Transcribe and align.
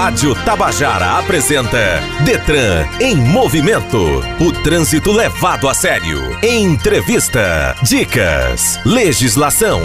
Rádio 0.00 0.32
Tabajara 0.44 1.18
apresenta 1.18 2.00
Detran 2.24 2.86
em 3.00 3.16
movimento. 3.16 3.98
O 4.40 4.52
trânsito 4.62 5.10
levado 5.10 5.68
a 5.68 5.74
sério. 5.74 6.20
Entrevista, 6.40 7.74
dicas, 7.82 8.78
legislação. 8.86 9.80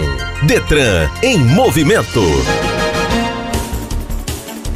Detran 0.46 1.10
em 1.20 1.36
movimento. 1.36 2.22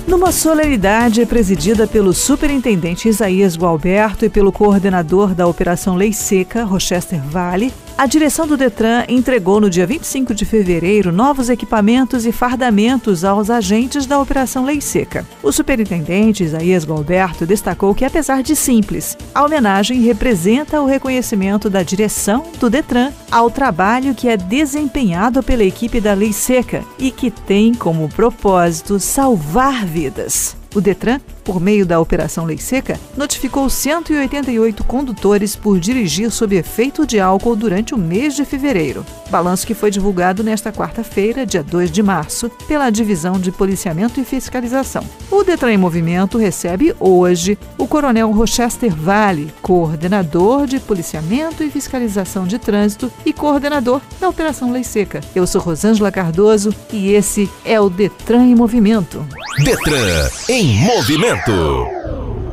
Numa 0.08 0.32
solenidade 0.32 1.24
presidida 1.24 1.86
pelo 1.86 2.12
superintendente 2.12 3.08
Isaías 3.08 3.56
Gualberto 3.56 4.24
e 4.24 4.28
pelo 4.28 4.50
coordenador 4.50 5.36
da 5.36 5.46
Operação 5.46 5.94
Lei 5.94 6.12
Seca, 6.12 6.64
Rochester 6.64 7.22
Vale, 7.22 7.72
a 7.98 8.06
direção 8.06 8.46
do 8.46 8.56
Detran 8.56 9.04
entregou 9.08 9.60
no 9.60 9.68
dia 9.68 9.84
25 9.84 10.32
de 10.32 10.44
fevereiro 10.44 11.10
novos 11.10 11.50
equipamentos 11.50 12.24
e 12.26 12.30
fardamentos 12.30 13.24
aos 13.24 13.50
agentes 13.50 14.06
da 14.06 14.20
Operação 14.20 14.64
Lei 14.64 14.80
Seca. 14.80 15.26
O 15.42 15.50
superintendente 15.50 16.44
Isaías 16.44 16.84
Galberto 16.84 17.44
destacou 17.44 17.92
que, 17.96 18.04
apesar 18.04 18.40
de 18.40 18.54
simples, 18.54 19.18
a 19.34 19.44
homenagem 19.44 20.00
representa 20.00 20.80
o 20.80 20.86
reconhecimento 20.86 21.68
da 21.68 21.82
direção 21.82 22.44
do 22.60 22.70
Detran 22.70 23.10
ao 23.32 23.50
trabalho 23.50 24.14
que 24.14 24.28
é 24.28 24.36
desempenhado 24.36 25.42
pela 25.42 25.64
equipe 25.64 26.00
da 26.00 26.14
Lei 26.14 26.32
Seca 26.32 26.84
e 27.00 27.10
que 27.10 27.32
tem 27.32 27.74
como 27.74 28.08
propósito 28.08 29.00
salvar 29.00 29.84
vidas. 29.84 30.56
O 30.72 30.80
Detran 30.80 31.18
por 31.48 31.62
meio 31.62 31.86
da 31.86 31.98
Operação 31.98 32.44
Lei 32.44 32.58
Seca, 32.58 33.00
notificou 33.16 33.70
188 33.70 34.84
condutores 34.84 35.56
por 35.56 35.80
dirigir 35.80 36.30
sob 36.30 36.54
efeito 36.54 37.06
de 37.06 37.18
álcool 37.18 37.56
durante 37.56 37.94
o 37.94 37.98
mês 37.98 38.36
de 38.36 38.44
fevereiro. 38.44 39.02
Balanço 39.30 39.66
que 39.66 39.72
foi 39.72 39.90
divulgado 39.90 40.44
nesta 40.44 40.70
quarta-feira, 40.70 41.46
dia 41.46 41.62
2 41.62 41.90
de 41.90 42.02
março, 42.02 42.50
pela 42.68 42.90
Divisão 42.90 43.40
de 43.40 43.50
Policiamento 43.50 44.20
e 44.20 44.26
Fiscalização. 44.26 45.02
O 45.30 45.42
Detran 45.42 45.72
em 45.72 45.78
Movimento 45.78 46.36
recebe 46.36 46.94
hoje 47.00 47.58
o 47.78 47.88
Coronel 47.88 48.30
Rochester 48.30 48.94
Vale, 48.94 49.50
coordenador 49.62 50.66
de 50.66 50.78
Policiamento 50.78 51.64
e 51.64 51.70
Fiscalização 51.70 52.46
de 52.46 52.58
Trânsito 52.58 53.10
e 53.24 53.32
coordenador 53.32 54.02
da 54.20 54.28
Operação 54.28 54.70
Lei 54.70 54.84
Seca. 54.84 55.22
Eu 55.34 55.46
sou 55.46 55.62
Rosângela 55.62 56.12
Cardoso 56.12 56.74
e 56.92 57.10
esse 57.12 57.48
é 57.64 57.80
o 57.80 57.88
Detran 57.88 58.44
em 58.44 58.54
Movimento. 58.54 59.26
Detran 59.64 60.28
em 60.48 60.74
Movimento. 60.84 61.37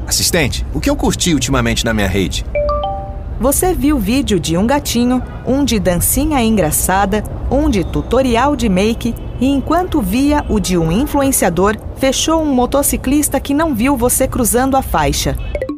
Assistente, 0.07 0.65
o 0.73 0.79
que 0.79 0.89
eu 0.89 0.95
curti 0.95 1.33
ultimamente 1.33 1.83
na 1.83 1.93
minha 1.93 2.07
rede? 2.07 2.45
Você 3.39 3.73
viu 3.73 3.99
vídeo 3.99 4.39
de 4.39 4.57
um 4.57 4.65
gatinho, 4.65 5.21
um 5.45 5.65
de 5.65 5.77
dancinha 5.77 6.41
engraçada, 6.41 7.23
um 7.51 7.69
de 7.69 7.83
tutorial 7.83 8.55
de 8.55 8.69
make 8.69 9.13
e 9.41 9.47
enquanto 9.47 10.01
via 10.01 10.45
o 10.47 10.59
de 10.59 10.77
um 10.77 10.91
influenciador, 10.91 11.75
fechou 11.97 12.41
um 12.41 12.53
motociclista 12.53 13.39
que 13.39 13.53
não 13.53 13.75
viu 13.75 13.97
você 13.97 14.27
cruzando 14.27 14.77
a 14.77 14.81
faixa. 14.81 15.35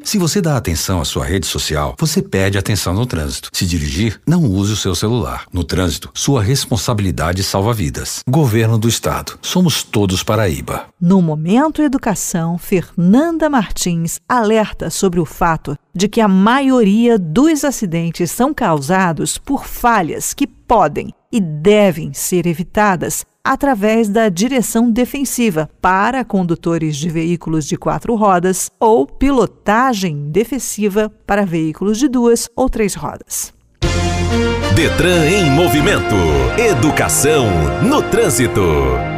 Se 0.07 0.17
você 0.17 0.39
dá 0.39 0.55
atenção 0.55 1.01
à 1.01 1.03
sua 1.03 1.25
rede 1.25 1.45
social, 1.45 1.93
você 1.99 2.21
perde 2.21 2.57
atenção 2.57 2.93
no 2.93 3.05
trânsito. 3.05 3.49
Se 3.51 3.65
dirigir, 3.65 4.21
não 4.25 4.41
use 4.45 4.71
o 4.71 4.77
seu 4.77 4.95
celular. 4.95 5.45
No 5.51 5.65
trânsito, 5.65 6.09
sua 6.13 6.41
responsabilidade 6.41 7.43
salva 7.43 7.73
vidas. 7.73 8.21
Governo 8.25 8.77
do 8.77 8.87
Estado. 8.87 9.37
Somos 9.41 9.83
todos 9.83 10.23
Paraíba. 10.23 10.85
No 11.01 11.21
Momento 11.21 11.81
Educação, 11.81 12.57
Fernanda 12.57 13.49
Martins 13.49 14.17
alerta 14.29 14.89
sobre 14.89 15.19
o 15.19 15.25
fato 15.25 15.77
de 15.93 16.07
que 16.07 16.21
a 16.21 16.27
maioria 16.29 17.19
dos 17.19 17.65
acidentes 17.65 18.31
são 18.31 18.53
causados 18.53 19.37
por 19.37 19.65
falhas 19.65 20.33
que 20.33 20.47
podem 20.47 21.13
e 21.29 21.41
devem 21.41 22.13
ser 22.13 22.47
evitadas 22.47 23.25
através 23.47 24.09
da 24.09 24.27
direção 24.29 24.91
defensiva 24.91 25.69
para 25.81 26.25
condutores 26.25 26.97
de 26.97 27.09
veículos 27.09 27.65
de 27.65 27.77
quatro 27.77 28.13
rodas 28.15 28.69
ou 28.79 29.07
pilotagem 29.07 30.29
defensiva 30.29 31.09
para 31.25 31.45
veículos 31.45 31.97
de 31.97 32.07
duas 32.07 32.49
ou 32.55 32.69
três 32.69 32.93
rodas. 32.93 33.53
Detran 34.75 35.25
em 35.25 35.49
movimento. 35.49 36.15
Educação 36.57 37.47
no 37.81 38.01
trânsito. 38.03 39.16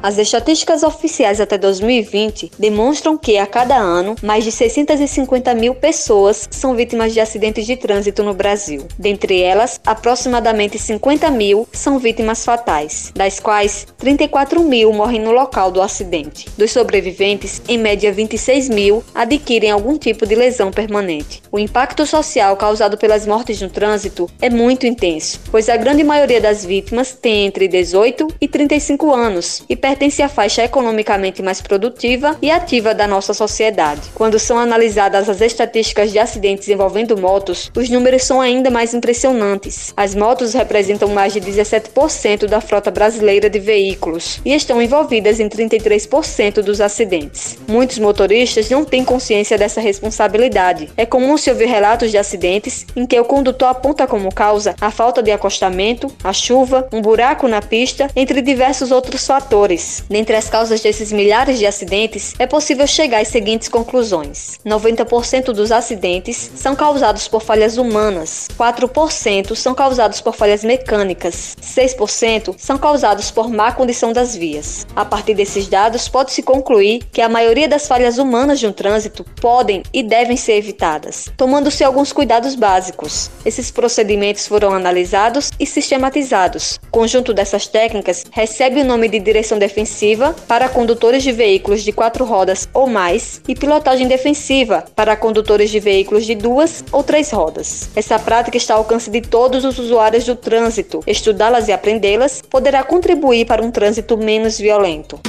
As 0.00 0.16
estatísticas 0.16 0.84
oficiais 0.84 1.40
até 1.40 1.58
2020 1.58 2.52
demonstram 2.56 3.18
que, 3.18 3.36
a 3.36 3.46
cada 3.46 3.76
ano, 3.76 4.14
mais 4.22 4.44
de 4.44 4.52
650 4.52 5.52
mil 5.54 5.74
pessoas 5.74 6.48
são 6.52 6.76
vítimas 6.76 7.12
de 7.12 7.18
acidentes 7.18 7.66
de 7.66 7.76
trânsito 7.76 8.22
no 8.22 8.32
Brasil. 8.32 8.86
Dentre 8.96 9.42
elas, 9.42 9.80
aproximadamente 9.84 10.78
50 10.78 11.28
mil 11.32 11.66
são 11.72 11.98
vítimas 11.98 12.44
fatais, 12.44 13.12
das 13.14 13.40
quais 13.40 13.88
34 13.98 14.62
mil 14.62 14.92
morrem 14.92 15.20
no 15.20 15.32
local 15.32 15.72
do 15.72 15.82
acidente. 15.82 16.46
Dos 16.56 16.70
sobreviventes, 16.70 17.60
em 17.68 17.76
média 17.76 18.12
26 18.12 18.68
mil 18.68 19.02
adquirem 19.12 19.72
algum 19.72 19.98
tipo 19.98 20.24
de 20.24 20.36
lesão 20.36 20.70
permanente. 20.70 21.42
O 21.50 21.58
impacto 21.58 22.06
social 22.06 22.56
causado 22.56 22.96
pelas 22.96 23.26
mortes 23.26 23.60
no 23.60 23.68
trânsito 23.68 24.30
é 24.40 24.48
muito 24.48 24.86
intenso, 24.86 25.40
pois 25.50 25.68
a 25.68 25.76
grande 25.76 26.04
maioria 26.04 26.40
das 26.40 26.64
vítimas 26.64 27.12
tem 27.12 27.46
entre 27.46 27.66
18 27.66 28.28
e 28.40 28.46
35 28.46 29.12
anos 29.12 29.64
e 29.68 29.74
pertence 29.88 30.22
à 30.22 30.28
faixa 30.28 30.62
economicamente 30.62 31.42
mais 31.42 31.62
produtiva 31.62 32.36
e 32.42 32.50
ativa 32.50 32.94
da 32.94 33.06
nossa 33.06 33.32
sociedade. 33.32 34.02
Quando 34.14 34.38
são 34.38 34.58
analisadas 34.58 35.30
as 35.30 35.40
estatísticas 35.40 36.12
de 36.12 36.18
acidentes 36.18 36.68
envolvendo 36.68 37.16
motos, 37.16 37.70
os 37.74 37.88
números 37.88 38.22
são 38.22 38.38
ainda 38.38 38.70
mais 38.70 38.92
impressionantes. 38.92 39.94
As 39.96 40.14
motos 40.14 40.52
representam 40.52 41.08
mais 41.08 41.32
de 41.32 41.40
17% 41.40 42.44
da 42.46 42.60
frota 42.60 42.90
brasileira 42.90 43.48
de 43.48 43.58
veículos 43.58 44.42
e 44.44 44.52
estão 44.52 44.82
envolvidas 44.82 45.40
em 45.40 45.48
33% 45.48 46.60
dos 46.60 46.82
acidentes. 46.82 47.56
Muitos 47.66 47.98
motoristas 47.98 48.68
não 48.68 48.84
têm 48.84 49.02
consciência 49.02 49.56
dessa 49.56 49.80
responsabilidade. 49.80 50.90
É 50.98 51.06
comum 51.06 51.38
se 51.38 51.48
ouvir 51.48 51.66
relatos 51.66 52.10
de 52.10 52.18
acidentes 52.18 52.84
em 52.94 53.06
que 53.06 53.18
o 53.18 53.24
condutor 53.24 53.68
aponta 53.68 54.06
como 54.06 54.34
causa 54.34 54.74
a 54.82 54.90
falta 54.90 55.22
de 55.22 55.30
acostamento, 55.30 56.12
a 56.22 56.34
chuva, 56.34 56.86
um 56.92 57.00
buraco 57.00 57.48
na 57.48 57.62
pista, 57.62 58.10
entre 58.14 58.42
diversos 58.42 58.92
outros 58.92 59.26
fatores 59.26 59.77
Dentre 60.08 60.36
as 60.36 60.48
causas 60.48 60.80
desses 60.80 61.12
milhares 61.12 61.58
de 61.58 61.66
acidentes, 61.66 62.34
é 62.38 62.46
possível 62.46 62.86
chegar 62.86 63.20
às 63.20 63.28
seguintes 63.28 63.68
conclusões: 63.68 64.58
90% 64.64 65.52
dos 65.52 65.72
acidentes 65.72 66.50
são 66.54 66.74
causados 66.74 67.28
por 67.28 67.42
falhas 67.42 67.76
humanas, 67.76 68.48
4% 68.58 69.54
são 69.54 69.74
causados 69.74 70.20
por 70.20 70.34
falhas 70.34 70.64
mecânicas, 70.64 71.56
6% 71.62 72.54
são 72.58 72.78
causados 72.78 73.30
por 73.30 73.48
má 73.48 73.72
condição 73.72 74.12
das 74.12 74.34
vias. 74.34 74.86
A 74.96 75.04
partir 75.04 75.34
desses 75.34 75.68
dados, 75.68 76.08
pode-se 76.08 76.42
concluir 76.42 77.04
que 77.12 77.20
a 77.20 77.28
maioria 77.28 77.68
das 77.68 77.86
falhas 77.86 78.18
humanas 78.18 78.58
de 78.58 78.66
um 78.66 78.72
trânsito 78.72 79.24
podem 79.40 79.82
e 79.92 80.02
devem 80.02 80.36
ser 80.36 80.54
evitadas, 80.54 81.28
tomando-se 81.36 81.84
alguns 81.84 82.12
cuidados 82.12 82.54
básicos. 82.54 83.30
Esses 83.44 83.70
procedimentos 83.70 84.46
foram 84.46 84.72
analisados 84.72 85.50
e 85.58 85.66
sistematizados. 85.66 86.78
O 86.88 86.90
conjunto 86.90 87.32
dessas 87.32 87.66
técnicas 87.66 88.24
recebe 88.30 88.80
o 88.80 88.84
nome 88.84 89.08
de 89.08 89.20
direção 89.20 89.58
de 89.58 89.67
defensiva 89.68 90.34
para 90.46 90.68
condutores 90.68 91.22
de 91.22 91.30
veículos 91.30 91.82
de 91.82 91.92
quatro 91.92 92.24
rodas 92.24 92.68
ou 92.74 92.86
mais 92.86 93.40
e 93.46 93.54
pilotagem 93.54 94.08
defensiva 94.08 94.84
para 94.96 95.16
condutores 95.16 95.70
de 95.70 95.78
veículos 95.78 96.26
de 96.26 96.34
duas 96.34 96.84
ou 96.90 97.02
três 97.02 97.30
rodas. 97.30 97.90
Essa 97.94 98.18
prática 98.18 98.56
está 98.56 98.74
ao 98.74 98.80
alcance 98.80 99.10
de 99.10 99.20
todos 99.20 99.64
os 99.64 99.78
usuários 99.78 100.24
do 100.24 100.34
trânsito. 100.34 101.00
Estudá-las 101.06 101.68
e 101.68 101.72
aprendê-las 101.72 102.42
poderá 102.42 102.82
contribuir 102.82 103.44
para 103.46 103.62
um 103.62 103.70
trânsito 103.70 104.16
menos 104.16 104.58
violento. 104.58 105.20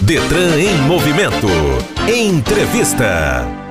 Detran 0.00 0.58
em 0.58 0.76
movimento. 0.82 1.48
Entrevista. 2.06 3.63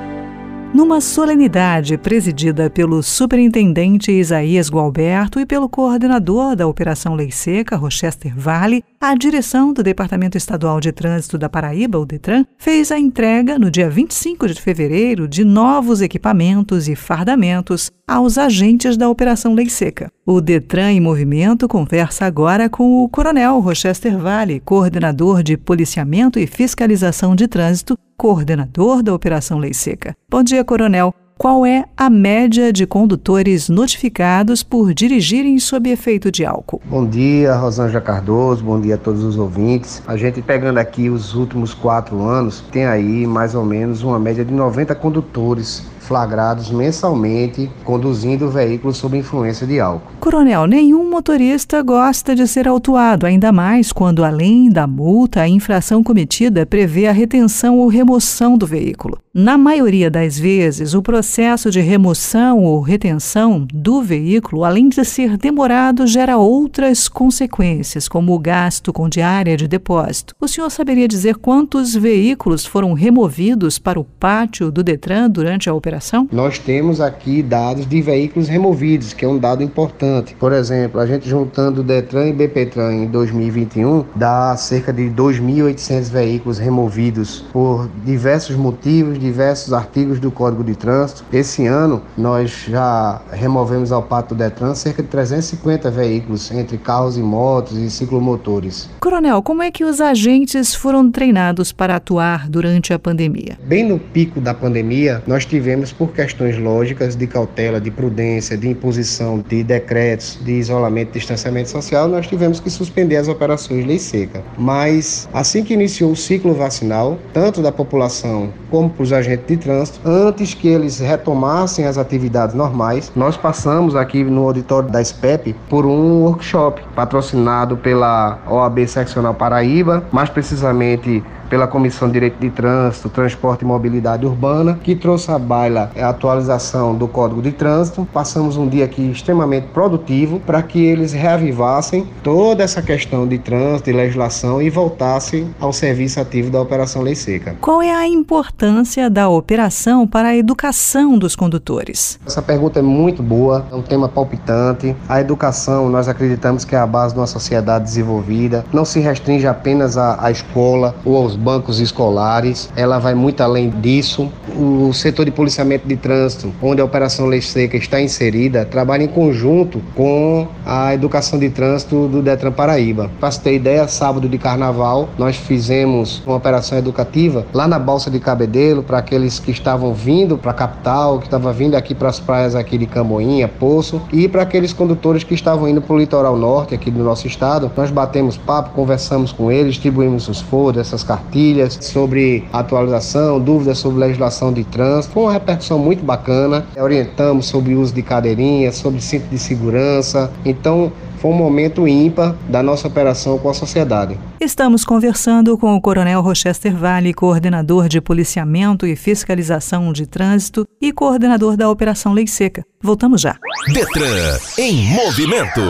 Numa 0.74 1.00
solenidade 1.00 2.00
presidida 2.00 2.68
pelo 2.68 3.04
superintendente 3.04 4.12
Isaías 4.12 4.72
Gualberto 4.72 5.40
e 5.40 5.46
pelo 5.46 5.70
coordenador 5.70 6.56
da 6.56 6.66
Operação 6.66 7.14
Lei 7.14 7.30
Seca, 7.30 7.76
Rochester 7.76 8.34
Vale, 8.36 8.84
a 9.00 9.14
direção 9.14 9.72
do 9.72 9.84
Departamento 9.84 10.36
Estadual 10.36 10.80
de 10.80 10.92
Trânsito 10.92 11.38
da 11.38 11.48
Paraíba, 11.48 12.00
o 12.00 12.06
DETRAN, 12.08 12.44
fez 12.58 12.92
a 12.92 12.98
entrega 12.98 13.60
no 13.60 13.70
dia 13.70 13.88
25 13.88 14.48
de 14.48 14.60
fevereiro 14.60 15.28
de 15.28 15.46
novos 15.46 16.02
equipamentos 16.02 16.90
e 16.90 16.96
fardamentos 16.96 17.92
aos 18.08 18.40
agentes 18.40 18.98
da 18.98 19.08
Operação 19.08 19.54
Lei 19.54 19.70
Seca. 19.70 20.12
O 20.26 20.40
Detran 20.40 20.94
em 20.94 21.02
Movimento 21.02 21.68
conversa 21.68 22.26
agora 22.26 22.70
com 22.70 23.04
o 23.04 23.10
Coronel 23.10 23.60
Rochester 23.60 24.18
Vale, 24.18 24.62
coordenador 24.62 25.44
de 25.44 25.58
Policiamento 25.58 26.40
e 26.40 26.48
Fiscalização 26.48 27.36
de 27.36 27.46
Trânsito 27.46 27.98
coordenador 28.16 29.04
da 29.04 29.14
Operação 29.14 29.58
Lei 29.58 29.74
Seca. 29.74 30.16
Bom 30.30 30.42
dia, 30.42 30.64
Coronel. 30.64 31.14
Qual 31.38 31.66
é 31.66 31.84
a 31.98 32.10
média 32.10 32.72
de 32.72 32.86
condutores 32.88 33.68
notificados 33.68 34.64
por 34.64 34.94
dirigirem 34.94 35.60
sob 35.60 35.90
efeito 35.90 36.32
de 36.32 36.46
álcool? 36.46 36.82
Bom 36.86 37.06
dia, 37.06 37.54
Rosângela 37.56 38.00
Cardoso, 38.00 38.64
bom 38.64 38.80
dia 38.80 38.96
a 38.96 38.98
todos 38.98 39.26
os 39.26 39.38
ouvintes. 39.38 40.02
A 40.08 40.16
gente 40.16 40.42
pegando 40.42 40.78
aqui 40.78 41.10
os 41.10 41.36
últimos 41.36 41.74
quatro 41.74 42.22
anos, 42.22 42.64
tem 42.72 42.86
aí 42.86 43.28
mais 43.28 43.56
ou 43.56 43.66
menos 43.66 44.04
uma 44.04 44.18
média 44.18 44.46
de 44.46 44.54
90 44.54 44.96
condutores 44.96 45.86
flagrados 46.04 46.70
mensalmente 46.70 47.70
conduzindo 47.84 48.50
veículos 48.50 48.98
sob 48.98 49.18
influência 49.18 49.66
de 49.66 49.80
álcool. 49.80 50.12
Coronel, 50.20 50.68
nenhum 50.68 51.10
motorista 51.10 51.82
gosta 51.82 52.36
de 52.36 52.48
ser 52.48 52.68
autuado, 52.68 53.26
ainda 53.26 53.52
mais 53.52 53.92
quando, 53.92 54.24
além 54.24 54.70
da 54.70 54.86
multa, 54.86 55.42
a 55.42 55.48
infração 55.48 56.04
cometida 56.04 56.66
prevê 56.66 57.08
a 57.08 57.12
retenção 57.12 57.80
ou 57.80 57.88
remoção 57.88 58.58
do 58.58 58.68
veículo. 58.68 59.18
Na 59.34 59.58
maioria 59.58 60.12
das 60.12 60.38
vezes, 60.38 60.94
o 60.94 61.02
processo 61.02 61.72
de 61.72 61.80
remoção 61.80 62.60
ou 62.60 62.82
retenção 62.82 63.66
do 63.74 64.02
veículo, 64.02 64.64
além 64.64 64.90
de 64.90 65.04
ser 65.04 65.38
demorado, 65.38 66.06
gera 66.06 66.38
outras 66.38 67.08
consequências, 67.08 68.08
como 68.08 68.34
o 68.34 68.40
gasto 68.40 68.94
com 68.94 69.10
diária 69.10 69.58
de 69.58 69.68
depósito. 69.68 70.36
O 70.40 70.48
senhor 70.48 70.70
saberia 70.70 71.08
dizer 71.08 71.38
quantos 71.38 71.96
veículos 71.96 72.64
foram 72.64 72.94
removidos 72.94 73.80
para 73.80 74.00
o 74.00 74.04
pátio 74.04 74.72
do 74.72 74.84
Detran 74.84 75.30
durante 75.30 75.68
a 75.68 75.74
operação? 75.74 75.93
Nós 76.32 76.60
temos 76.60 77.02
aqui 77.02 77.42
dados 77.42 77.88
de 77.88 78.02
veículos 78.02 78.48
removidos, 78.48 79.14
que 79.14 79.26
é 79.26 79.28
um 79.28 79.38
dado 79.38 79.64
importante. 79.64 80.36
Por 80.36 80.52
exemplo, 80.52 81.00
a 81.00 81.06
gente 81.06 81.28
juntando 81.28 81.82
o 81.82 81.84
Detran 81.84 82.28
e 82.28 82.34
BPTran 82.34 82.94
em 82.94 83.08
2021, 83.08 84.06
dá 84.16 84.56
cerca 84.56 84.94
de 84.94 85.04
2.800 85.04 86.10
veículos 86.10 86.58
removidos 86.60 87.46
por 87.52 87.90
diversos 88.06 88.56
motivos 88.56 89.18
diversos 89.20 89.74
artigos 89.74 90.20
do 90.20 90.32
Código 90.32 90.64
de 90.64 90.76
Trânsito. 90.76 91.24
Esse 91.32 91.66
ano, 91.66 92.02
nós 92.18 92.66
já 92.68 93.22
removemos 93.32 93.92
ao 93.92 94.04
Pato 94.04 94.36
Detran 94.36 94.76
cerca 94.76 95.02
de 95.02 95.10
350 95.10 95.90
veículos, 95.90 96.52
entre 96.52 96.78
carros 96.78 97.18
e 97.18 97.22
motos 97.22 97.78
e 97.78 97.90
ciclomotores. 97.90 98.90
Coronel, 99.00 99.42
como 99.42 99.64
é 99.64 99.72
que 99.72 99.84
os 99.84 100.02
agentes 100.02 100.76
foram 100.76 101.10
treinados 101.10 101.72
para 101.72 101.96
atuar 101.96 102.50
durante 102.50 102.94
a 102.94 103.00
pandemia? 103.00 103.58
Bem 103.64 103.88
no 103.88 104.00
pico 104.00 104.40
da 104.40 104.54
pandemia, 104.54 105.24
nós 105.26 105.46
tivemos, 105.46 105.83
por 105.92 106.14
questões 106.14 106.58
lógicas, 106.58 107.16
de 107.16 107.28
cautela, 107.28 107.80
de 107.80 107.92
prudência, 107.92 108.58
de 108.58 108.70
imposição 108.70 109.44
de 109.48 109.64
decretos 109.64 110.40
de 110.42 110.54
isolamento 110.54 111.10
e 111.10 111.20
distanciamento 111.20 111.70
social, 111.70 112.08
nós 112.08 112.28
tivemos 112.28 112.60
que 112.60 112.70
suspender 112.70 113.18
as 113.18 113.28
operações 113.28 113.86
lei 113.86 114.00
seca. 114.00 114.44
Mas, 114.58 115.28
assim 115.34 115.64
que 115.64 115.74
iniciou 115.74 116.12
o 116.12 116.16
ciclo 116.16 116.54
vacinal, 116.54 117.18
tanto 117.34 117.62
da 117.62 117.72
população 117.72 118.54
como 118.70 118.90
para 118.90 119.04
os 119.04 119.14
agentes 119.14 119.46
de 119.48 119.58
trânsito, 119.58 120.00
antes 120.06 120.54
que 120.54 120.68
eles 120.68 121.00
retomassem 121.00 121.86
as 121.86 121.98
atividades 121.98 122.56
normais, 122.56 123.12
nós 123.16 123.36
passamos 123.38 123.96
aqui 123.96 124.24
no 124.24 124.46
auditório 124.46 124.90
da 124.90 125.04
SPEP 125.04 125.56
por 125.70 125.86
um 125.86 126.24
workshop 126.24 126.82
patrocinado 126.96 127.78
pela 127.78 128.40
OAB 128.48 128.88
Seccional 128.88 129.34
Paraíba, 129.34 130.04
mais 130.12 130.30
precisamente 130.30 131.24
pela 131.54 131.68
Comissão 131.68 132.08
de 132.08 132.14
Direito 132.14 132.40
de 132.40 132.50
Trânsito, 132.50 133.10
Transporte 133.10 133.62
e 133.62 133.66
Mobilidade 133.66 134.26
Urbana, 134.26 134.80
que 134.82 134.96
trouxe 134.96 135.30
à 135.30 135.38
baila 135.38 135.92
a 135.96 136.10
atualização 136.10 136.96
do 136.96 137.08
Código 137.08 137.44
de 137.44 137.52
Trânsito. 137.52 138.08
Passamos 138.12 138.58
um 138.58 138.68
dia 138.68 138.86
aqui 138.86 139.12
extremamente 139.12 139.68
produtivo 139.68 140.40
para 140.40 140.64
que 140.64 140.84
eles 140.84 141.14
reavivassem 141.14 142.08
toda 142.24 142.64
essa 142.64 142.82
questão 142.82 143.28
de 143.28 143.38
trânsito 143.38 143.92
e 143.92 143.94
legislação 143.94 144.60
e 144.64 144.68
voltassem 144.72 145.54
ao 145.60 145.72
serviço 145.72 146.20
ativo 146.20 146.50
da 146.50 146.60
Operação 146.60 147.04
Lei 147.04 147.14
Seca. 147.14 147.56
Qual 147.62 147.84
é 147.84 147.94
a 147.94 148.08
importância 148.08 149.08
da 149.08 149.30
operação 149.30 150.08
para 150.08 150.30
a 150.30 150.36
educação 150.36 151.20
dos 151.20 151.36
condutores? 151.36 152.20
Essa 152.26 152.42
pergunta 152.42 152.80
é 152.80 152.82
muito 152.82 153.22
boa, 153.22 153.64
é 153.72 153.76
um 153.76 153.84
tema 153.84 154.10
palpitante. 154.10 154.96
A 155.08 155.22
educação, 155.22 155.88
nós 155.88 156.08
acreditamos 156.08 156.66
que 156.66 156.76
é 156.76 156.80
a 156.80 156.88
base 156.88 157.14
de 157.14 157.20
uma 157.20 157.28
sociedade 157.28 157.86
desenvolvida, 157.86 158.66
não 158.74 158.84
se 158.84 159.00
restringe 159.00 159.46
apenas 159.46 160.00
à, 160.00 160.18
à 160.20 160.32
escola 160.32 160.96
ou 161.06 161.16
aos 161.16 161.43
bancos 161.44 161.80
escolares, 161.80 162.70
ela 162.76 162.98
vai 162.98 163.14
muito 163.14 163.42
além 163.42 163.70
disso. 163.70 164.32
O 164.58 164.94
setor 164.94 165.26
de 165.26 165.32
policiamento 165.32 165.88
de 165.88 165.98
trânsito, 165.98 166.52
onde 166.62 166.82
a 166.82 166.86
Operação 166.86 167.26
Lei 167.26 167.42
Seca 167.42 167.76
está 167.76 168.02
inserida, 168.02 168.66
trabalha 168.66 169.04
em 169.04 169.08
conjunto 169.08 169.82
com 169.94 170.48
a 170.66 170.94
educação 170.94 171.38
de 171.38 171.50
trânsito 171.50 172.08
do 172.08 172.22
Detran 172.22 172.52
Paraíba. 172.52 173.12
Para 173.20 173.30
você 173.30 173.42
ter 173.42 173.56
ideia, 173.56 173.88
sábado 173.88 174.30
de 174.30 174.38
carnaval, 174.38 175.10
nós 175.18 175.36
fizemos 175.36 176.24
uma 176.26 176.38
operação 176.38 176.78
educativa 176.78 177.46
lá 177.54 177.68
na 177.68 177.78
Balsa 177.78 178.10
de 178.10 178.20
Cabedelo 178.20 178.82
para 178.82 179.00
aqueles 179.00 179.40
que 179.40 179.52
estavam 179.52 179.94
vindo 179.94 180.38
para 180.38 180.52
a 180.52 180.54
capital, 180.54 181.20
que 181.20 181.26
estavam 181.26 181.52
vindo 181.52 181.76
aqui 181.76 181.94
para 181.94 182.10
as 182.10 182.20
praias 182.20 182.56
aqui 182.56 182.78
de 182.78 182.86
Camboinha, 182.86 183.48
Poço, 183.48 184.02
e 184.12 184.28
para 184.28 184.44
aqueles 184.44 184.72
condutores 184.72 185.24
que 185.24 185.34
estavam 185.34 185.68
indo 185.68 185.82
para 185.82 185.94
o 185.94 186.00
litoral 186.00 186.38
norte 186.38 186.74
aqui 186.74 186.90
do 186.90 187.04
nosso 187.04 187.28
estado. 187.28 187.70
Nós 187.76 187.92
batemos 187.92 188.38
papo, 188.38 188.70
conversamos 188.70 189.32
com 189.32 189.52
eles, 189.52 189.74
distribuímos 189.74 190.30
os 190.30 190.40
foros, 190.40 190.80
essas 190.80 191.04
cartas 191.04 191.33
cartilhas 191.34 191.80
sobre 191.82 192.44
atualização, 192.54 193.40
dúvidas 193.40 193.80
sobre 193.80 194.00
legislação 194.00 194.54
de 194.54 194.64
trânsito. 194.64 195.14
Foi 195.14 195.24
uma 195.24 195.34
repercussão 195.34 195.80
muito 195.80 196.06
bacana. 196.06 196.66
Orientamos 196.78 197.48
sobre 197.48 197.74
o 197.74 197.82
uso 197.82 197.94
de 197.94 198.04
cadeirinhas, 198.04 198.76
sobre 198.76 199.02
cinto 199.02 199.28
de 199.28 199.40
segurança. 199.40 200.32
Então, 200.46 200.92
foi 201.18 201.32
um 201.32 201.36
momento 201.36 201.88
ímpar 201.88 202.36
da 202.48 202.62
nossa 202.62 202.88
operação 202.88 203.40
com 203.40 203.50
a 203.50 203.54
sociedade. 203.54 204.18
Estamos 204.40 204.86
conversando 204.86 205.58
com 205.58 205.74
o 205.74 205.82
Coronel 205.82 206.22
Rochester 206.22 206.76
Vale, 206.76 207.14
coordenador 207.14 207.88
de 207.88 208.00
policiamento 208.00 208.86
e 208.86 208.96
fiscalização 208.96 209.92
de 209.92 210.06
trânsito 210.06 210.68
e 210.82 210.92
coordenador 210.92 211.58
da 211.58 211.70
Operação 211.70 212.14
Lei 212.14 212.28
Seca. 212.28 212.64
Voltamos 212.82 213.22
já. 213.22 213.38
Detran 213.74 214.38
em 214.58 214.86
movimento. 214.94 215.62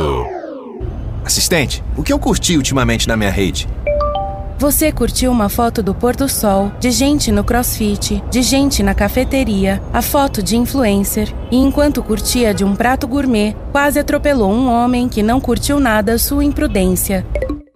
Assistente, 1.24 1.84
o 1.96 2.04
que 2.04 2.12
eu 2.12 2.20
curti 2.20 2.58
ultimamente 2.58 3.08
na 3.08 3.16
minha 3.16 3.32
rede? 3.32 3.68
Você 4.64 4.94
curtiu 4.94 5.30
uma 5.30 5.50
foto 5.50 5.84
do 5.84 5.94
pôr 5.94 6.16
do 6.16 6.30
sol, 6.30 6.72
de 6.80 6.90
gente 6.90 7.34
no 7.34 7.44
crossfit, 7.44 8.24
de 8.32 8.42
gente 8.42 8.82
na 8.82 8.96
cafeteria, 8.96 9.84
a 9.92 10.02
foto 10.02 10.42
de 10.42 10.56
influencer, 10.56 11.36
e 11.52 11.58
enquanto 11.58 12.02
curtia 12.02 12.54
de 12.54 12.64
um 12.64 12.74
prato 12.74 13.06
gourmet, 13.06 13.54
quase 13.74 14.00
atropelou 14.00 14.50
um 14.50 14.70
homem 14.70 15.10
que 15.10 15.22
não 15.22 15.42
curtiu 15.42 15.82
nada 15.82 16.18
sua 16.18 16.46
imprudência. 16.46 17.28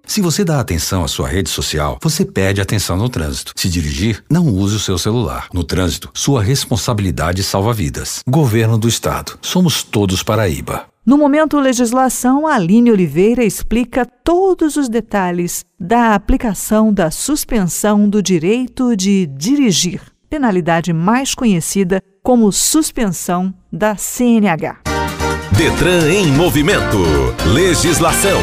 Se 0.06 0.22
você 0.22 0.46
dá 0.46 0.62
atenção 0.62 1.04
à 1.04 1.10
sua 1.10 1.28
rede 1.28 1.50
social, 1.50 1.98
você 2.02 2.24
perde 2.24 2.62
atenção 2.62 2.96
no 2.96 3.10
trânsito. 3.10 3.52
Se 3.58 3.68
dirigir, 3.68 4.24
não 4.32 4.48
use 4.48 4.78
o 4.78 4.80
seu 4.80 4.98
celular. 4.98 5.50
No 5.54 5.66
trânsito, 5.66 6.10
sua 6.14 6.42
responsabilidade 6.42 7.44
salva 7.44 7.74
vidas. 7.74 8.22
Governo 8.26 8.78
do 8.78 8.88
Estado. 8.88 9.38
Somos 9.42 9.84
todos 9.84 10.24
Paraíba. 10.24 10.86
No 11.08 11.18
momento 11.18 11.58
legislação, 11.58 12.46
Aline 12.46 12.92
Oliveira 12.92 13.42
explica 13.42 14.06
todos 14.06 14.76
os 14.76 14.90
detalhes 14.90 15.64
da 15.80 16.14
aplicação 16.14 16.94
da 16.94 17.10
suspensão 17.10 18.10
do 18.10 18.22
direito 18.22 18.94
de 18.94 19.26
dirigir, 19.26 20.02
penalidade 20.30 20.92
mais 20.92 21.34
conhecida 21.34 22.04
como 22.22 22.52
suspensão 22.52 23.54
da 23.72 23.96
CNH. 23.96 24.82
Detran 25.58 26.12
em 26.12 26.28
movimento. 26.28 26.98
Legislação. 27.54 28.42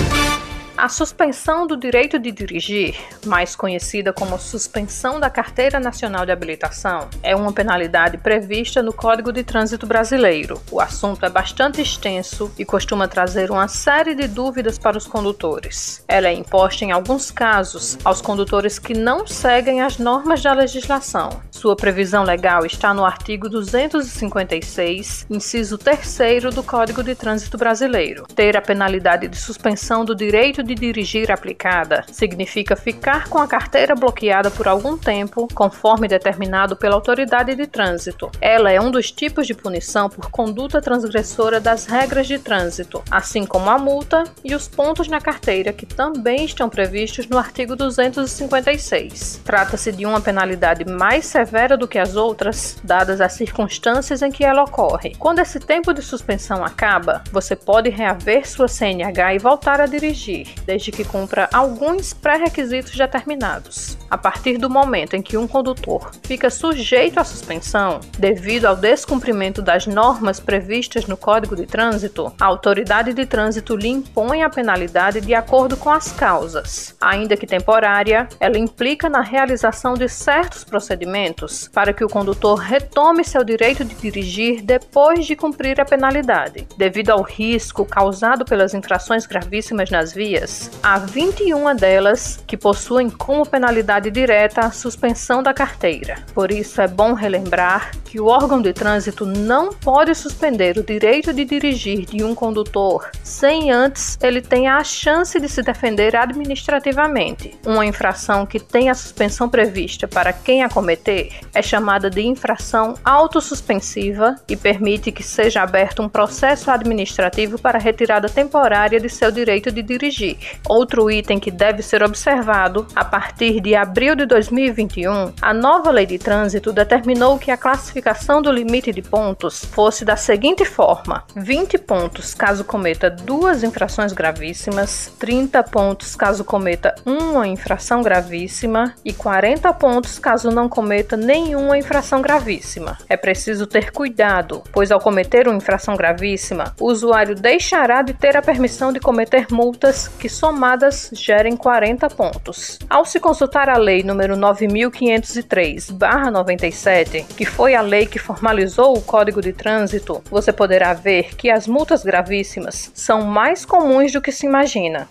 A 0.76 0.88
suspensão 0.88 1.69
do 1.69 1.76
direito 1.76 2.19
de 2.19 2.32
dirigir, 2.32 2.97
mais 3.25 3.55
conhecida 3.55 4.12
como 4.12 4.37
suspensão 4.41 5.21
da 5.21 5.31
Carteira 5.31 5.79
Nacional 5.79 6.26
de 6.26 6.32
Habilitação, 6.32 7.09
é 7.23 7.35
uma 7.35 7.52
penalidade 7.52 8.19
prevista 8.19 8.83
no 8.83 8.93
Código 8.93 9.33
de 9.33 9.45
Trânsito 9.45 9.87
Brasileiro. 9.87 10.61
O 10.73 10.81
assunto 10.81 11.25
é 11.25 11.31
bastante 11.31 11.81
extenso 11.81 12.52
e 12.59 12.64
costuma 12.64 13.07
trazer 13.07 13.52
uma 13.52 13.69
série 13.69 14.16
de 14.16 14.26
dúvidas 14.26 14.76
para 14.76 14.99
os 14.99 15.07
condutores. 15.07 16.04
Ela 16.09 16.26
é 16.26 16.35
imposta 16.35 16.85
em 16.85 16.90
alguns 16.90 17.31
casos 17.31 17.97
aos 18.04 18.21
condutores 18.21 18.76
que 18.76 18.95
não 18.95 19.28
seguem 19.28 19.81
as 19.81 19.99
normas 19.99 20.43
da 20.43 20.52
legislação. 20.52 21.40
Sua 21.52 21.76
previsão 21.76 22.25
legal 22.25 22.66
está 22.66 22.93
no 22.93 23.04
artigo 23.04 23.49
256, 23.49 25.26
inciso 25.31 25.78
3 25.78 26.52
do 26.52 26.64
Código 26.64 27.02
de 27.02 27.14
Trânsito 27.14 27.57
Brasileiro. 27.57 28.26
Ter 28.35 28.57
a 28.57 28.61
penalidade 28.61 29.28
de 29.28 29.37
suspensão 29.37 30.04
do 30.04 30.16
direito 30.16 30.63
de 30.64 30.75
dirigir 30.75 31.30
aplicada 31.30 32.04
significa 32.11 32.75
ficar 32.75 33.28
com 33.28 33.38
a 33.38 33.47
carteira 33.47 33.94
bloqueada 33.94 34.50
por 34.50 34.66
algum 34.66 34.97
tempo, 34.97 35.47
conforme 35.54 36.09
determinado 36.09 36.76
pela 36.76 36.94
autoridade 36.94 37.54
de 37.54 37.66
trânsito. 37.66 38.30
Ela 38.40 38.73
é 38.73 38.80
um 38.80 38.90
dos 38.90 39.11
tipos 39.11 39.47
de 39.47 39.54
punição 39.54 40.09
por 40.09 40.30
conduta 40.30 40.80
transgressora 40.80 41.61
das 41.61 41.87
regras 41.87 42.26
de 42.26 42.38
trânsito, 42.38 43.02
assim 43.11 43.44
como 43.44 43.71
a 43.71 43.78
multa 43.78 44.25
e 44.42 44.54
os 44.54 44.66
pontos 44.66 45.09
na 45.09 45.21
carteira, 45.21 45.73
que 45.73 45.87
também 45.87 46.44
estão 46.44 46.68
previstos 46.68 47.26
no 47.26 47.38
artigo 47.38 47.76
256. 47.76 49.42
Trata-se 49.44 49.92
de 49.92 50.06
uma 50.06 50.21
penalidade 50.21 50.85
mais 50.85 51.26
severa 51.26 51.76
do 51.76 51.88
que 51.88 51.99
as 51.99 52.16
outras, 52.16 52.76
dadas 52.83 53.21
as 53.21 53.33
circunstâncias 53.35 54.23
em 54.23 54.30
que 54.30 54.44
ela 54.44 54.64
ocorre. 54.64 55.14
Quando 55.18 55.40
esse 55.40 55.61
tempo 55.61 55.92
de 55.92 56.02
suspensão 56.02 56.64
acaba, 56.64 57.23
você 57.30 57.54
pode 57.56 57.90
reaver 57.90 58.49
sua 58.49 58.68
CNH 58.68 59.35
e 59.35 59.38
voltar 59.38 59.80
a 59.80 59.87
dirigir. 59.87 60.53
Desde 60.66 60.90
que 60.90 61.04
cumpra 61.04 61.49
alguns 61.52 62.12
pré-requisitos 62.12 62.96
determinados. 62.96 63.99
A 64.11 64.18
partir 64.18 64.58
do 64.58 64.70
momento 64.70 65.14
em 65.14 65.23
que 65.23 65.37
um 65.37 65.46
condutor 65.46 66.11
fica 66.23 66.50
sujeito 66.50 67.18
à 67.18 67.25
suspensão 67.25 68.00
devido 68.18 68.66
ao 68.66 68.76
descumprimento 68.76 69.61
das 69.61 69.87
normas 69.87 70.38
previstas 70.38 71.06
no 71.06 71.16
Código 71.16 71.56
de 71.56 71.66
Trânsito, 71.66 72.32
a 72.40 72.46
autoridade 72.46 73.12
de 73.12 73.26
trânsito 73.26 73.76
lhe 73.76 73.88
impõe 73.88 74.42
a 74.42 74.50
penalidade 74.50 75.20
de 75.20 75.34
acordo 75.34 75.76
com 75.76 75.90
as 75.90 76.12
causas. 76.12 76.94
Ainda 77.00 77.37
que 77.37 77.46
temporária, 77.46 78.28
ela 78.38 78.58
implica 78.58 79.08
na 79.08 79.20
realização 79.20 79.94
de 79.94 80.08
certos 80.08 80.64
procedimentos 80.64 81.68
para 81.73 81.92
que 81.92 82.04
o 82.04 82.08
condutor 82.08 82.58
retome 82.58 83.25
seu 83.25 83.42
direito 83.42 83.84
de 83.84 83.94
dirigir 83.94 84.62
depois 84.62 85.26
de 85.26 85.34
cumprir 85.34 85.80
a 85.80 85.84
penalidade. 85.84 86.66
Devido 86.76 87.11
ao 87.11 87.23
risco 87.23 87.84
causado 87.84 88.44
pelas 88.44 88.75
infrações 88.75 89.26
gravíssimas 89.26 89.90
nas 89.90 90.12
vias, 90.12 90.43
há 90.82 90.98
21 90.98 91.74
delas 91.76 92.42
que 92.46 92.56
possuem 92.56 93.10
como 93.10 93.46
penalidade 93.46 94.10
direta 94.10 94.62
a 94.62 94.70
suspensão 94.70 95.42
da 95.42 95.54
carteira. 95.54 96.16
Por 96.34 96.50
isso 96.50 96.80
é 96.80 96.88
bom 96.88 97.12
relembrar 97.12 97.92
que 98.04 98.20
o 98.20 98.26
órgão 98.26 98.62
de 98.62 98.72
trânsito 98.72 99.26
não 99.26 99.72
pode 99.72 100.14
suspender 100.14 100.78
o 100.78 100.84
direito 100.84 101.32
de 101.32 101.44
dirigir 101.44 102.06
de 102.06 102.22
um 102.22 102.34
condutor 102.34 103.10
sem 103.22 103.72
antes 103.72 104.16
ele 104.22 104.40
tenha 104.40 104.76
a 104.76 104.84
chance 104.84 105.38
de 105.40 105.48
se 105.48 105.62
defender 105.62 106.14
administrativamente. 106.16 107.58
Uma 107.66 107.84
infração 107.84 108.46
que 108.46 108.60
tem 108.60 108.88
a 108.88 108.94
suspensão 108.94 109.48
prevista 109.48 110.06
para 110.06 110.32
quem 110.32 110.62
a 110.62 110.68
cometer 110.68 111.32
é 111.52 111.62
chamada 111.62 112.08
de 112.08 112.22
infração 112.22 112.94
autossuspensiva 113.04 114.36
e 114.48 114.56
permite 114.56 115.10
que 115.10 115.22
seja 115.22 115.62
aberto 115.62 116.02
um 116.02 116.08
processo 116.08 116.70
administrativo 116.70 117.58
para 117.58 117.78
retirada 117.78 118.28
temporária 118.28 119.00
de 119.00 119.08
seu 119.08 119.30
direito 119.30 119.72
de 119.72 119.82
dirigir. 119.82 120.34
Outro 120.69 121.11
item 121.11 121.38
que 121.38 121.50
deve 121.50 121.83
ser 121.83 122.03
observado, 122.03 122.87
a 122.95 123.05
partir 123.05 123.61
de 123.61 123.75
abril 123.75 124.14
de 124.14 124.26
2021, 124.26 125.33
a 125.41 125.55
nova 125.55 125.91
lei 125.91 126.07
de 126.07 126.19
trânsito 126.19 126.73
determinou 126.73 127.38
que 127.38 127.50
a 127.50 127.57
classificação 127.57 128.41
do 128.41 128.50
limite 128.50 128.93
de 128.93 129.03
pontos 129.03 129.64
fosse 129.64 130.05
da 130.05 130.17
seguinte 130.17 130.64
forma: 130.64 131.25
20 131.37 131.79
pontos 131.79 132.35
caso 132.35 132.64
cometa 132.64 133.11
duas 133.11 133.62
infrações 133.62 134.12
gravíssimas, 134.12 135.12
30 135.19 135.62
pontos 135.64 136.17
caso 136.17 136.45
cometa 136.45 136.95
uma 137.05 137.47
infração 137.47 138.03
gravíssima 138.03 138.95
e 139.05 139.12
40 139.12 139.73
pontos 139.75 140.19
caso 140.19 140.50
não 140.50 140.69
cometa 140.69 141.17
nenhuma 141.17 141.79
infração 141.79 142.21
gravíssima. 142.21 142.99
É 143.09 143.17
preciso 143.17 143.67
ter 143.67 143.91
cuidado, 143.91 144.62
pois 144.73 144.91
ao 144.91 145.00
cometer 145.00 145.49
uma 145.49 145.57
infração 145.57 145.97
gravíssima, 145.97 146.75
o 146.81 146.87
usuário 146.87 147.35
deixará 147.35 148.03
de 148.03 148.12
ter 148.12 148.37
a 148.37 148.43
permissão 148.43 148.93
de 148.93 149.00
cometer 149.00 149.47
multas 149.50 150.09
que 150.25 150.28
somadas 150.28 151.11
gerem 151.12 151.57
40 151.57 152.09
pontos. 152.11 152.78
Ao 152.88 153.04
se 153.04 153.21
consultar 153.21 153.69
a 153.69 153.76
lei 153.76 154.02
número 154.02 154.37
9503/97, 154.37 157.26
que 157.37 157.45
foi 157.45 157.75
a 157.75 157.83
lei 157.83 157.95
lei 157.95 158.07
que 158.07 158.19
formalizou 158.19 158.97
o 158.97 159.02
Código 159.02 159.40
de 159.40 159.52
Trânsito, 159.52 160.21
você 160.31 160.52
poderá 160.52 160.93
ver 160.95 161.37
que 161.37 161.49
as 161.49 161.69
multas 161.69 162.02
gravíssimas 162.02 162.90
são 162.93 163.23
mais 163.23 163.64
comuns 163.64 164.11
do 164.11 164.21
que 164.21 164.33
se 164.33 164.47
imagina. 164.47 165.07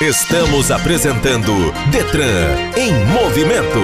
Estamos 0.00 0.70
apresentando 0.70 1.52
Detran 1.90 2.54
em 2.76 2.92
movimento. 3.12 3.78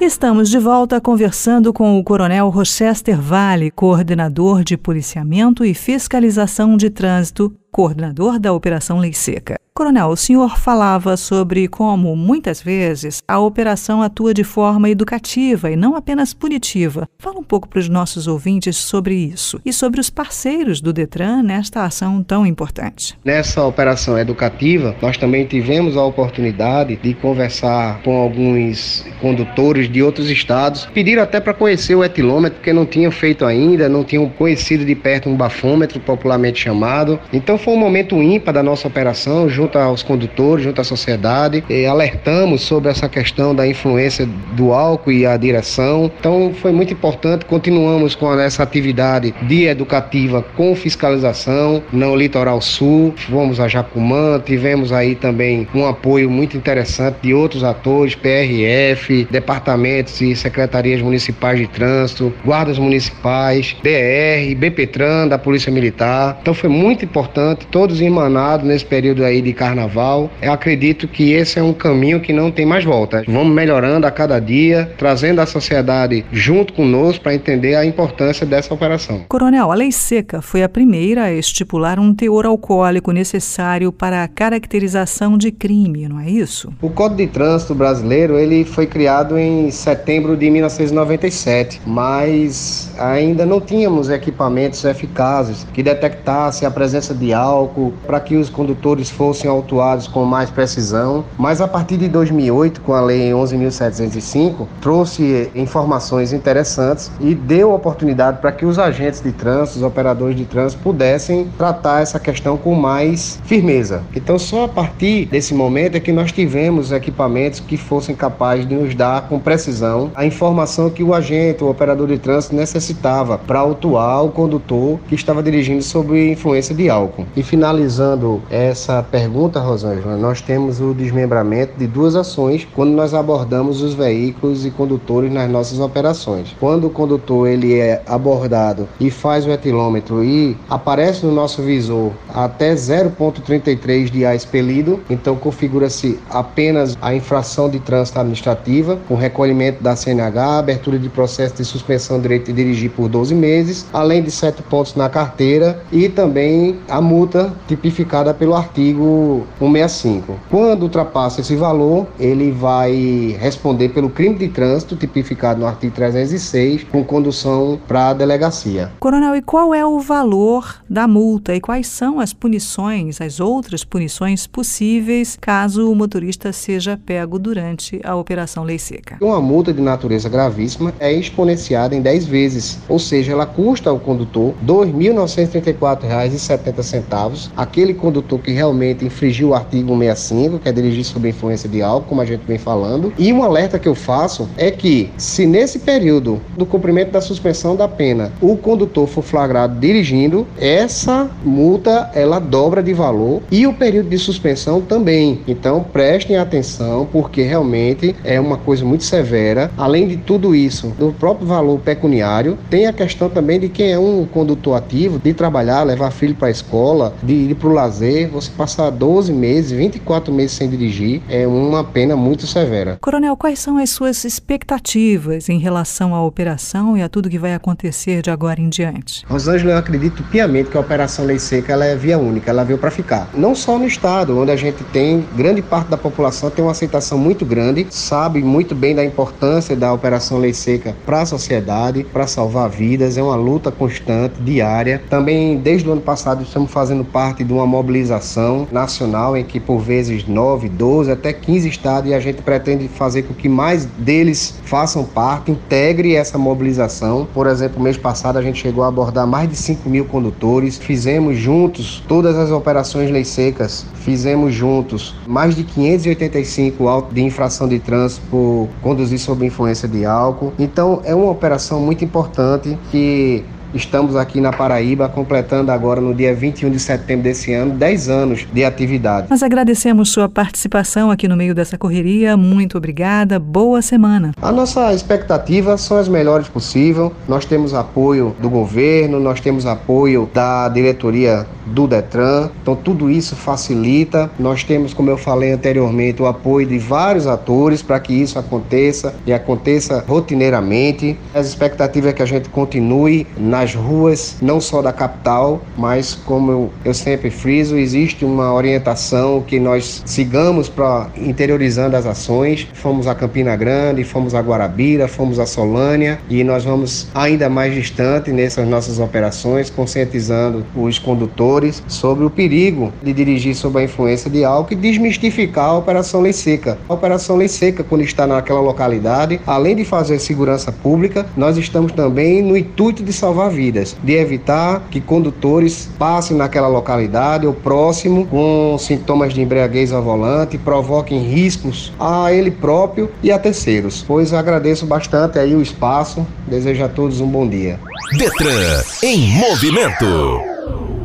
Estamos 0.00 0.48
de 0.48 0.58
volta 0.58 1.00
conversando 1.00 1.72
com 1.72 1.98
o 1.98 2.02
Coronel 2.02 2.48
Rochester 2.48 3.20
Vale, 3.20 3.70
coordenador 3.70 4.64
de 4.64 4.76
policiamento 4.76 5.62
e 5.62 5.74
fiscalização 5.74 6.76
de 6.76 6.88
trânsito, 6.88 7.54
coordenador 7.70 8.38
da 8.38 8.52
Operação 8.52 8.98
Lei 8.98 9.12
Seca. 9.12 9.60
Coronel, 9.72 10.08
o 10.08 10.16
senhor 10.16 10.58
falava 10.58 11.16
sobre 11.16 11.66
como, 11.66 12.14
muitas 12.14 12.60
vezes, 12.60 13.22
a 13.26 13.38
operação 13.38 14.02
atua 14.02 14.34
de 14.34 14.44
forma 14.44 14.90
educativa 14.90 15.70
e 15.70 15.76
não 15.76 15.96
apenas 15.96 16.34
punitiva. 16.34 17.08
Fala 17.18 17.38
um 17.38 17.42
pouco 17.42 17.66
para 17.66 17.78
os 17.78 17.88
nossos 17.88 18.26
ouvintes 18.26 18.76
sobre 18.76 19.14
isso 19.14 19.58
e 19.64 19.72
sobre 19.72 19.98
os 19.98 20.10
parceiros 20.10 20.82
do 20.82 20.92
Detran 20.92 21.42
nesta 21.42 21.84
ação 21.84 22.22
tão 22.22 22.44
importante. 22.44 23.16
Nessa 23.24 23.64
operação 23.64 24.18
educativa, 24.18 24.94
nós 25.00 25.16
também 25.16 25.46
tivemos 25.46 25.96
a 25.96 26.04
oportunidade 26.04 26.96
de 26.96 27.14
conversar 27.14 28.02
com 28.02 28.16
alguns 28.18 29.06
condutores 29.20 29.90
de 29.90 30.02
outros 30.02 30.28
estados, 30.28 30.86
pediram 30.92 31.22
até 31.22 31.40
para 31.40 31.54
conhecer 31.54 31.94
o 31.94 32.04
etilômetro, 32.04 32.58
porque 32.58 32.72
não 32.72 32.84
tinham 32.84 33.10
feito 33.10 33.46
ainda, 33.46 33.88
não 33.88 34.04
tinham 34.04 34.28
conhecido 34.28 34.84
de 34.84 34.94
perto 34.94 35.28
um 35.30 35.36
bafômetro, 35.36 36.00
popularmente 36.00 36.60
chamado. 36.60 37.18
Então 37.32 37.56
foi 37.60 37.74
um 37.74 37.78
momento 37.78 38.22
ímpar 38.22 38.54
da 38.54 38.62
nossa 38.62 38.88
operação, 38.88 39.48
junto 39.48 39.78
aos 39.78 40.02
condutores, 40.02 40.64
junto 40.64 40.80
à 40.80 40.84
sociedade, 40.84 41.62
alertamos 41.88 42.62
sobre 42.62 42.90
essa 42.90 43.08
questão 43.08 43.54
da 43.54 43.66
influência 43.66 44.26
do 44.52 44.72
álcool 44.72 45.12
e 45.12 45.26
a 45.26 45.36
direção. 45.36 46.10
Então 46.18 46.52
foi 46.54 46.72
muito 46.72 46.92
importante, 46.92 47.44
continuamos 47.44 48.14
com 48.14 48.32
essa 48.38 48.62
atividade 48.62 49.34
de 49.42 49.66
educativa 49.66 50.42
com 50.56 50.74
fiscalização 50.74 51.82
no 51.92 52.16
litoral 52.16 52.60
sul, 52.60 53.14
fomos 53.28 53.60
a 53.60 53.68
Jacumã, 53.68 54.40
tivemos 54.44 54.92
aí 54.92 55.14
também 55.14 55.68
um 55.74 55.86
apoio 55.86 56.30
muito 56.30 56.56
interessante 56.56 57.18
de 57.22 57.34
outros 57.34 57.62
atores, 57.62 58.14
PRF, 58.14 59.26
departamentos 59.30 60.20
e 60.20 60.34
secretarias 60.34 61.02
municipais 61.02 61.58
de 61.58 61.66
trânsito, 61.66 62.32
guardas 62.44 62.78
municipais, 62.78 63.76
DR, 63.82 64.54
BPTran, 64.56 65.28
da 65.28 65.38
Polícia 65.38 65.70
Militar. 65.70 66.38
Então 66.40 66.54
foi 66.54 66.70
muito 66.70 67.04
importante, 67.04 67.49
todos 67.54 68.00
emanados 68.00 68.66
nesse 68.66 68.84
período 68.84 69.24
aí 69.24 69.40
de 69.40 69.52
carnaval. 69.52 70.30
Eu 70.40 70.52
acredito 70.52 71.08
que 71.08 71.32
esse 71.32 71.58
é 71.58 71.62
um 71.62 71.72
caminho 71.72 72.20
que 72.20 72.32
não 72.32 72.50
tem 72.50 72.66
mais 72.66 72.84
volta. 72.84 73.24
Vamos 73.26 73.54
melhorando 73.54 74.06
a 74.06 74.10
cada 74.10 74.38
dia, 74.38 74.92
trazendo 74.96 75.40
a 75.40 75.46
sociedade 75.46 76.24
junto 76.32 76.72
conosco 76.72 77.22
para 77.22 77.34
entender 77.34 77.74
a 77.74 77.84
importância 77.84 78.46
dessa 78.46 78.72
operação. 78.72 79.24
Coronel, 79.28 79.70
a 79.70 79.74
lei 79.74 79.92
seca 79.92 80.42
foi 80.42 80.62
a 80.62 80.68
primeira 80.68 81.24
a 81.24 81.32
estipular 81.32 81.98
um 81.98 82.14
teor 82.14 82.46
alcoólico 82.46 83.12
necessário 83.12 83.92
para 83.92 84.22
a 84.22 84.28
caracterização 84.28 85.36
de 85.36 85.50
crime, 85.50 86.08
não 86.08 86.20
é 86.20 86.28
isso? 86.30 86.72
O 86.80 86.90
Código 86.90 87.18
de 87.18 87.26
Trânsito 87.26 87.74
brasileiro 87.74 88.38
ele 88.38 88.64
foi 88.64 88.86
criado 88.86 89.38
em 89.38 89.70
setembro 89.70 90.36
de 90.36 90.50
1997, 90.50 91.80
mas 91.86 92.92
ainda 92.98 93.44
não 93.46 93.60
tínhamos 93.60 94.10
equipamentos 94.10 94.84
eficazes 94.84 95.66
que 95.72 95.82
detectassem 95.82 96.66
a 96.66 96.70
presença 96.70 97.14
de 97.14 97.32
álcool 97.40 97.92
para 98.06 98.20
que 98.20 98.36
os 98.36 98.50
condutores 98.50 99.10
fossem 99.10 99.50
autuados 99.50 100.06
com 100.06 100.24
mais 100.24 100.50
precisão, 100.50 101.24
mas 101.38 101.60
a 101.60 101.68
partir 101.68 101.96
de 101.96 102.08
2008, 102.08 102.80
com 102.82 102.92
a 102.92 103.00
Lei 103.00 103.30
11.705, 103.30 104.66
trouxe 104.80 105.50
informações 105.54 106.32
interessantes 106.32 107.10
e 107.20 107.34
deu 107.34 107.72
oportunidade 107.72 108.38
para 108.40 108.52
que 108.52 108.66
os 108.66 108.78
agentes 108.78 109.20
de 109.20 109.32
trânsito, 109.32 109.78
os 109.78 109.84
operadores 109.84 110.36
de 110.36 110.44
trânsito, 110.44 110.82
pudessem 110.82 111.48
tratar 111.56 112.02
essa 112.02 112.18
questão 112.18 112.56
com 112.56 112.74
mais 112.74 113.40
firmeza. 113.44 114.02
Então, 114.14 114.38
só 114.38 114.64
a 114.64 114.68
partir 114.68 115.26
desse 115.26 115.54
momento 115.54 115.96
é 115.96 116.00
que 116.00 116.12
nós 116.12 116.32
tivemos 116.32 116.92
equipamentos 116.92 117.60
que 117.60 117.76
fossem 117.76 118.14
capazes 118.14 118.66
de 118.66 118.74
nos 118.74 118.94
dar 118.94 119.28
com 119.28 119.38
precisão 119.38 120.10
a 120.14 120.24
informação 120.24 120.90
que 120.90 121.02
o 121.02 121.14
agente, 121.14 121.64
o 121.64 121.70
operador 121.70 122.08
de 122.08 122.18
trânsito, 122.18 122.54
necessitava 122.54 123.38
para 123.38 123.60
autuar 123.60 124.24
o 124.24 124.30
condutor 124.30 124.98
que 125.08 125.14
estava 125.14 125.42
dirigindo 125.42 125.82
sob 125.82 126.30
influência 126.30 126.74
de 126.74 126.88
álcool. 126.88 127.26
E 127.36 127.42
finalizando 127.42 128.42
essa 128.50 129.02
pergunta, 129.02 129.60
Rosângela, 129.60 130.16
nós 130.16 130.40
temos 130.40 130.80
o 130.80 130.92
desmembramento 130.92 131.78
de 131.78 131.86
duas 131.86 132.16
ações 132.16 132.66
quando 132.74 132.90
nós 132.90 133.14
abordamos 133.14 133.82
os 133.82 133.94
veículos 133.94 134.66
e 134.66 134.70
condutores 134.70 135.32
nas 135.32 135.48
nossas 135.48 135.78
operações. 135.78 136.56
Quando 136.58 136.88
o 136.88 136.90
condutor 136.90 137.48
ele 137.48 137.78
é 137.78 138.02
abordado 138.06 138.88
e 138.98 139.10
faz 139.10 139.46
o 139.46 139.50
etilômetro 139.50 140.24
e 140.24 140.56
aparece 140.68 141.24
no 141.24 141.32
nosso 141.32 141.62
visor 141.62 142.10
até 142.34 142.74
0,33 142.74 144.10
de 144.10 144.26
ar 144.26 144.34
expelido, 144.34 145.00
então 145.08 145.36
configura-se 145.36 146.18
apenas 146.30 146.98
a 147.00 147.14
infração 147.14 147.70
de 147.70 147.78
trânsito 147.78 148.18
administrativa, 148.18 148.98
com 149.06 149.14
recolhimento 149.14 149.82
da 149.82 149.94
CNH, 149.94 150.58
abertura 150.58 150.98
de 150.98 151.08
processo 151.08 151.54
de 151.54 151.64
suspensão 151.64 152.18
do 152.18 152.22
direito 152.22 152.46
de 152.46 152.52
dirigir 152.52 152.90
por 152.90 153.08
12 153.08 153.34
meses, 153.34 153.86
além 153.92 154.22
de 154.22 154.30
7 154.30 154.62
pontos 154.62 154.96
na 154.96 155.08
carteira 155.08 155.80
e 155.92 156.08
também 156.08 156.78
a 156.88 157.00
multa 157.00 157.19
tipificada 157.66 158.34
pelo 158.34 158.54
artigo 158.54 159.46
165. 159.58 160.38
Quando 160.50 160.84
ultrapassa 160.84 161.40
esse 161.40 161.56
valor, 161.56 162.06
ele 162.18 162.50
vai 162.50 163.36
responder 163.38 163.90
pelo 163.90 164.10
crime 164.10 164.36
de 164.36 164.48
trânsito 164.48 164.96
tipificado 164.96 165.60
no 165.60 165.66
artigo 165.66 165.94
306, 165.94 166.84
com 166.84 167.04
condução 167.04 167.78
para 167.86 168.08
a 168.08 168.14
delegacia. 168.14 168.90
Coronel, 169.00 169.36
e 169.36 169.42
qual 169.42 169.74
é 169.74 169.84
o 169.84 170.00
valor 170.00 170.76
da 170.88 171.06
multa 171.06 171.54
e 171.54 171.60
quais 171.60 171.86
são 171.86 172.18
as 172.20 172.32
punições, 172.32 173.20
as 173.20 173.40
outras 173.40 173.84
punições 173.84 174.46
possíveis 174.46 175.36
caso 175.40 175.90
o 175.90 175.94
motorista 175.94 176.52
seja 176.52 177.00
pego 177.04 177.38
durante 177.38 178.00
a 178.04 178.16
operação 178.16 178.64
Lei 178.64 178.78
Seca? 178.78 179.16
Uma 179.20 179.40
multa 179.40 179.72
de 179.72 179.80
natureza 179.80 180.28
gravíssima 180.28 180.92
é 180.98 181.12
exponenciada 181.12 181.94
em 181.94 182.02
10 182.02 182.26
vezes, 182.26 182.78
ou 182.88 182.98
seja, 182.98 183.30
ela 183.32 183.46
custa 183.46 183.90
ao 183.90 183.98
condutor 183.98 184.54
R$ 184.60 184.66
2.934,70 184.66 187.09
centavos. 187.10 187.50
Aquele 187.56 187.92
condutor 187.92 188.38
que 188.38 188.52
realmente 188.52 189.04
infringiu 189.04 189.48
o 189.48 189.54
artigo 189.54 189.88
165, 189.88 190.58
que 190.60 190.68
é 190.68 190.72
dirigir 190.72 191.04
sob 191.04 191.28
influência 191.28 191.68
de 191.68 191.82
álcool, 191.82 192.08
como 192.08 192.20
a 192.20 192.24
gente 192.24 192.42
vem 192.46 192.58
falando. 192.58 193.12
E 193.18 193.32
um 193.32 193.42
alerta 193.42 193.78
que 193.78 193.88
eu 193.88 193.94
faço 193.94 194.48
é 194.56 194.70
que, 194.70 195.10
se 195.16 195.46
nesse 195.46 195.80
período 195.80 196.40
do 196.56 196.64
cumprimento 196.64 197.10
da 197.10 197.20
suspensão 197.20 197.74
da 197.74 197.88
pena, 197.88 198.32
o 198.40 198.56
condutor 198.56 199.08
for 199.08 199.22
flagrado 199.22 199.78
dirigindo, 199.80 200.46
essa 200.58 201.28
multa 201.44 202.10
ela 202.14 202.38
dobra 202.38 202.82
de 202.82 202.94
valor 202.94 203.42
e 203.50 203.66
o 203.66 203.72
período 203.72 204.08
de 204.08 204.18
suspensão 204.18 204.80
também. 204.80 205.40
Então 205.48 205.82
prestem 205.82 206.36
atenção, 206.36 207.08
porque 207.10 207.42
realmente 207.42 208.14
é 208.22 208.38
uma 208.38 208.56
coisa 208.56 208.84
muito 208.84 209.04
severa. 209.04 209.70
Além 209.76 210.06
de 210.06 210.16
tudo 210.16 210.54
isso, 210.54 210.88
do 210.98 211.12
próprio 211.12 211.46
valor 211.46 211.78
pecuniário, 211.80 212.58
tem 212.68 212.86
a 212.86 212.92
questão 212.92 213.28
também 213.28 213.58
de 213.58 213.68
quem 213.68 213.92
é 213.92 213.98
um 213.98 214.26
condutor 214.26 214.76
ativo, 214.76 215.18
de 215.18 215.32
trabalhar, 215.32 215.82
levar 215.82 216.10
filho 216.10 216.34
para 216.34 216.48
a 216.48 216.50
escola, 216.50 216.89
de 217.22 217.32
ir 217.32 217.54
para 217.54 217.68
o 217.68 217.72
lazer. 217.72 218.28
Você 218.30 218.50
passar 218.50 218.90
12 218.90 219.32
meses, 219.32 219.70
24 219.70 220.32
meses 220.32 220.56
sem 220.56 220.68
dirigir, 220.68 221.22
é 221.28 221.46
uma 221.46 221.84
pena 221.84 222.16
muito 222.16 222.46
severa. 222.46 222.98
Coronel, 223.00 223.36
quais 223.36 223.58
são 223.58 223.76
as 223.76 223.90
suas 223.90 224.24
expectativas 224.24 225.48
em 225.48 225.58
relação 225.58 226.14
à 226.14 226.22
operação 226.24 226.96
e 226.96 227.02
a 227.02 227.08
tudo 227.08 227.30
que 227.30 227.38
vai 227.38 227.54
acontecer 227.54 228.22
de 228.22 228.30
agora 228.30 228.60
em 228.60 228.68
diante? 228.68 229.24
Rosângela, 229.26 229.72
eu 229.72 229.78
acredito 229.78 230.22
piamente 230.24 230.70
que 230.70 230.76
a 230.76 230.80
Operação 230.80 231.24
Lei 231.24 231.38
Seca 231.38 231.72
ela 231.72 231.84
é 231.84 231.96
via 231.96 232.18
única, 232.18 232.50
ela 232.50 232.64
veio 232.64 232.78
para 232.78 232.90
ficar. 232.90 233.28
Não 233.34 233.54
só 233.54 233.78
no 233.78 233.86
estado, 233.86 234.38
onde 234.38 234.50
a 234.50 234.56
gente 234.56 234.82
tem 234.84 235.24
grande 235.36 235.62
parte 235.62 235.88
da 235.88 235.96
população 235.96 236.50
tem 236.50 236.64
uma 236.64 236.72
aceitação 236.72 237.18
muito 237.18 237.44
grande, 237.44 237.86
sabe 237.90 238.42
muito 238.42 238.74
bem 238.74 238.94
da 238.94 239.04
importância 239.04 239.76
da 239.76 239.92
Operação 239.92 240.38
Lei 240.38 240.52
Seca 240.52 240.94
para 241.06 241.22
a 241.22 241.26
sociedade, 241.26 242.04
para 242.04 242.26
salvar 242.26 242.68
vidas, 242.68 243.16
é 243.16 243.22
uma 243.22 243.36
luta 243.36 243.70
constante, 243.70 244.40
diária. 244.40 245.02
Também 245.08 245.58
desde 245.58 245.88
o 245.88 245.92
ano 245.92 246.00
passado 246.00 246.42
estamos 246.42 246.70
fazendo 246.70 246.79
parte 247.12 247.44
de 247.44 247.52
uma 247.52 247.66
mobilização 247.66 248.66
nacional 248.72 249.36
em 249.36 249.44
que 249.44 249.60
por 249.60 249.78
vezes 249.78 250.26
9, 250.26 250.68
12, 250.68 251.10
até 251.10 251.32
15 251.32 251.68
estados 251.68 252.10
e 252.10 252.14
a 252.14 252.20
gente 252.20 252.42
pretende 252.42 252.88
fazer 252.88 253.22
com 253.22 253.34
que 253.34 253.48
mais 253.48 253.84
deles 253.84 254.54
façam 254.64 255.04
parte, 255.04 255.50
integre 255.50 256.14
essa 256.14 256.38
mobilização. 256.38 257.26
Por 257.34 257.46
exemplo, 257.46 257.82
mês 257.82 257.96
passado 257.96 258.38
a 258.38 258.42
gente 258.42 258.60
chegou 258.60 258.84
a 258.84 258.88
abordar 258.88 259.26
mais 259.26 259.48
de 259.48 259.56
5 259.56 259.88
mil 259.88 260.04
condutores, 260.04 260.78
fizemos 260.78 261.36
juntos 261.36 262.02
todas 262.08 262.36
as 262.36 262.50
operações 262.50 263.10
lei 263.10 263.24
secas, 263.24 263.84
fizemos 263.94 264.54
juntos 264.54 265.14
mais 265.26 265.54
de 265.54 265.64
585 265.64 266.88
autos 266.88 267.14
de 267.14 267.22
infração 267.22 267.68
de 267.68 267.78
trânsito 267.78 268.22
por 268.30 268.68
conduzir 268.82 269.18
sob 269.18 269.44
influência 269.44 269.88
de 269.88 270.04
álcool. 270.04 270.52
Então 270.58 271.00
é 271.04 271.14
uma 271.14 271.30
operação 271.30 271.80
muito 271.80 272.04
importante 272.04 272.78
que 272.90 273.44
Estamos 273.72 274.16
aqui 274.16 274.40
na 274.40 274.52
Paraíba, 274.52 275.08
completando 275.08 275.70
agora 275.70 276.00
no 276.00 276.12
dia 276.12 276.34
21 276.34 276.70
de 276.70 276.80
setembro 276.80 277.22
desse 277.22 277.52
ano, 277.52 277.72
10 277.74 278.08
anos 278.08 278.46
de 278.52 278.64
atividade. 278.64 279.28
Nós 279.30 279.44
agradecemos 279.44 280.10
sua 280.10 280.28
participação 280.28 281.08
aqui 281.10 281.28
no 281.28 281.36
meio 281.36 281.54
dessa 281.54 281.78
correria. 281.78 282.36
Muito 282.36 282.76
obrigada. 282.76 283.38
Boa 283.38 283.80
semana. 283.80 284.32
A 284.42 284.50
nossa 284.50 284.92
expectativa 284.92 285.76
são 285.76 285.98
as 285.98 286.08
melhores 286.08 286.48
possível. 286.48 287.12
Nós 287.28 287.44
temos 287.44 287.72
apoio 287.72 288.34
do 288.40 288.50
governo, 288.50 289.20
nós 289.20 289.40
temos 289.40 289.66
apoio 289.66 290.28
da 290.34 290.68
diretoria 290.68 291.46
do 291.66 291.86
Detran. 291.86 292.50
Então 292.60 292.74
tudo 292.74 293.08
isso 293.08 293.36
facilita. 293.36 294.28
Nós 294.38 294.64
temos, 294.64 294.92
como 294.92 295.10
eu 295.10 295.16
falei 295.16 295.52
anteriormente, 295.52 296.20
o 296.20 296.26
apoio 296.26 296.66
de 296.66 296.78
vários 296.78 297.26
atores 297.26 297.82
para 297.82 298.00
que 298.00 298.12
isso 298.12 298.36
aconteça 298.36 299.14
e 299.24 299.32
aconteça 299.32 300.04
rotineiramente. 300.08 301.16
As 301.32 301.46
expectativas 301.46 302.10
é 302.10 302.12
que 302.12 302.22
a 302.22 302.26
gente 302.26 302.48
continue 302.48 303.26
na 303.38 303.59
nas 303.60 303.74
ruas, 303.74 304.36
não 304.40 304.58
só 304.58 304.80
da 304.80 304.90
capital, 304.90 305.60
mas 305.76 306.14
como 306.14 306.70
eu, 306.82 306.94
sempre 306.94 307.30
friso, 307.30 307.76
existe 307.76 308.24
uma 308.24 308.54
orientação 308.54 309.42
que 309.42 309.60
nós 309.60 310.02
sigamos 310.06 310.68
para 310.68 311.08
interiorizando 311.16 311.94
as 311.94 312.06
ações. 312.06 312.66
Fomos 312.72 313.06
a 313.06 313.14
Campina 313.14 313.54
Grande, 313.56 314.02
fomos 314.02 314.34
a 314.34 314.40
Guarabira, 314.40 315.06
fomos 315.06 315.38
a 315.38 315.44
Solânia 315.44 316.18
e 316.30 316.42
nós 316.42 316.64
vamos 316.64 317.08
ainda 317.14 317.50
mais 317.50 317.74
distante 317.74 318.30
nessas 318.30 318.66
nossas 318.66 318.98
operações, 318.98 319.68
conscientizando 319.68 320.64
os 320.74 320.98
condutores 320.98 321.82
sobre 321.86 322.24
o 322.24 322.30
perigo 322.30 322.90
de 323.02 323.12
dirigir 323.12 323.54
sob 323.54 323.78
a 323.78 323.84
influência 323.84 324.30
de 324.30 324.42
álcool 324.42 324.72
e 324.72 324.76
desmistificar 324.76 325.66
a 325.66 325.78
Operação 325.78 326.22
Lei 326.22 326.32
Seca. 326.32 326.78
A 326.88 326.94
Operação 326.94 327.36
Lei 327.36 327.48
Seca, 327.48 327.84
quando 327.84 328.02
está 328.02 328.26
naquela 328.26 328.60
localidade, 328.60 329.38
além 329.46 329.76
de 329.76 329.84
fazer 329.84 330.18
segurança 330.18 330.72
pública, 330.72 331.26
nós 331.36 331.58
estamos 331.58 331.92
também 331.92 332.42
no 332.42 332.56
intuito 332.56 333.02
de 333.02 333.12
salvar 333.12 333.49
vidas, 333.50 333.96
de 334.02 334.14
evitar 334.14 334.82
que 334.90 335.00
condutores 335.00 335.88
passem 335.98 336.36
naquela 336.36 336.68
localidade 336.68 337.46
ou 337.46 337.52
próximo 337.52 338.26
com 338.26 338.76
sintomas 338.78 339.34
de 339.34 339.42
embriaguez 339.42 339.92
ao 339.92 340.02
volante, 340.02 340.56
provoquem 340.56 341.22
riscos 341.22 341.92
a 341.98 342.32
ele 342.32 342.50
próprio 342.50 343.10
e 343.22 343.30
a 343.30 343.38
terceiros. 343.38 344.04
Pois 344.06 344.32
agradeço 344.32 344.86
bastante 344.86 345.38
aí 345.38 345.54
o 345.54 345.62
espaço, 345.62 346.26
desejo 346.46 346.84
a 346.84 346.88
todos 346.88 347.20
um 347.20 347.26
bom 347.26 347.48
dia. 347.48 347.78
Detran 348.16 348.82
em 349.02 349.28
movimento. 349.28 350.40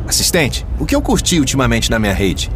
Assistente, 0.08 0.64
o 0.78 0.86
que 0.86 0.94
eu 0.94 1.02
curti 1.02 1.38
ultimamente 1.38 1.90
na 1.90 1.98
minha 1.98 2.12
rede? 2.12 2.50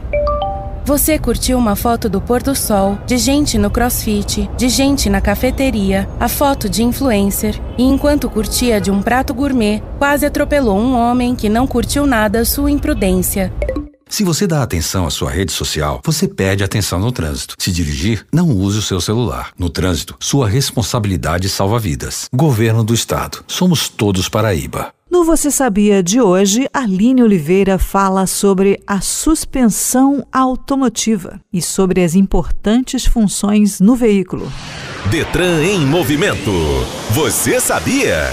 Você 0.84 1.18
curtiu 1.18 1.58
uma 1.58 1.76
foto 1.76 2.08
do 2.08 2.20
pôr 2.20 2.42
do 2.42 2.54
sol, 2.54 2.98
de 3.06 3.18
gente 3.18 3.58
no 3.58 3.70
crossfit, 3.70 4.50
de 4.56 4.68
gente 4.68 5.08
na 5.08 5.20
cafeteria, 5.20 6.08
a 6.18 6.28
foto 6.28 6.68
de 6.68 6.82
influencer, 6.82 7.60
e 7.78 7.84
enquanto 7.84 8.30
curtia 8.30 8.80
de 8.80 8.90
um 8.90 9.02
prato 9.02 9.32
gourmet, 9.34 9.82
quase 9.98 10.26
atropelou 10.26 10.78
um 10.78 10.96
homem 10.96 11.36
que 11.36 11.48
não 11.48 11.66
curtiu 11.66 12.06
nada 12.06 12.44
sua 12.44 12.70
imprudência. 12.70 13.52
Se 14.08 14.24
você 14.24 14.44
dá 14.44 14.60
atenção 14.60 15.06
à 15.06 15.10
sua 15.10 15.30
rede 15.30 15.52
social, 15.52 16.00
você 16.04 16.26
perde 16.26 16.64
atenção 16.64 16.98
no 16.98 17.12
trânsito. 17.12 17.54
Se 17.56 17.70
dirigir, 17.70 18.26
não 18.32 18.48
use 18.48 18.76
o 18.78 18.82
seu 18.82 19.00
celular. 19.00 19.52
No 19.56 19.70
trânsito, 19.70 20.16
sua 20.18 20.48
responsabilidade 20.48 21.48
salva 21.48 21.78
vidas. 21.78 22.28
Governo 22.34 22.82
do 22.82 22.92
Estado. 22.92 23.44
Somos 23.46 23.88
todos 23.88 24.28
Paraíba. 24.28 24.92
No 25.11 25.25
Você 25.25 25.51
Sabia 25.51 26.05
de 26.05 26.20
hoje, 26.20 26.68
Aline 26.73 27.20
Oliveira 27.20 27.81
fala 27.81 28.29
sobre 28.29 28.81
a 28.87 29.01
suspensão 29.01 30.25
automotiva 30.33 31.40
e 31.53 31.61
sobre 31.61 32.05
as 32.05 32.14
importantes 32.14 33.05
funções 33.05 33.81
no 33.81 33.96
veículo. 33.96 34.46
Detran 35.11 35.64
em 35.64 35.85
movimento. 35.85 36.53
Você 37.11 37.59
sabia? 37.61 38.33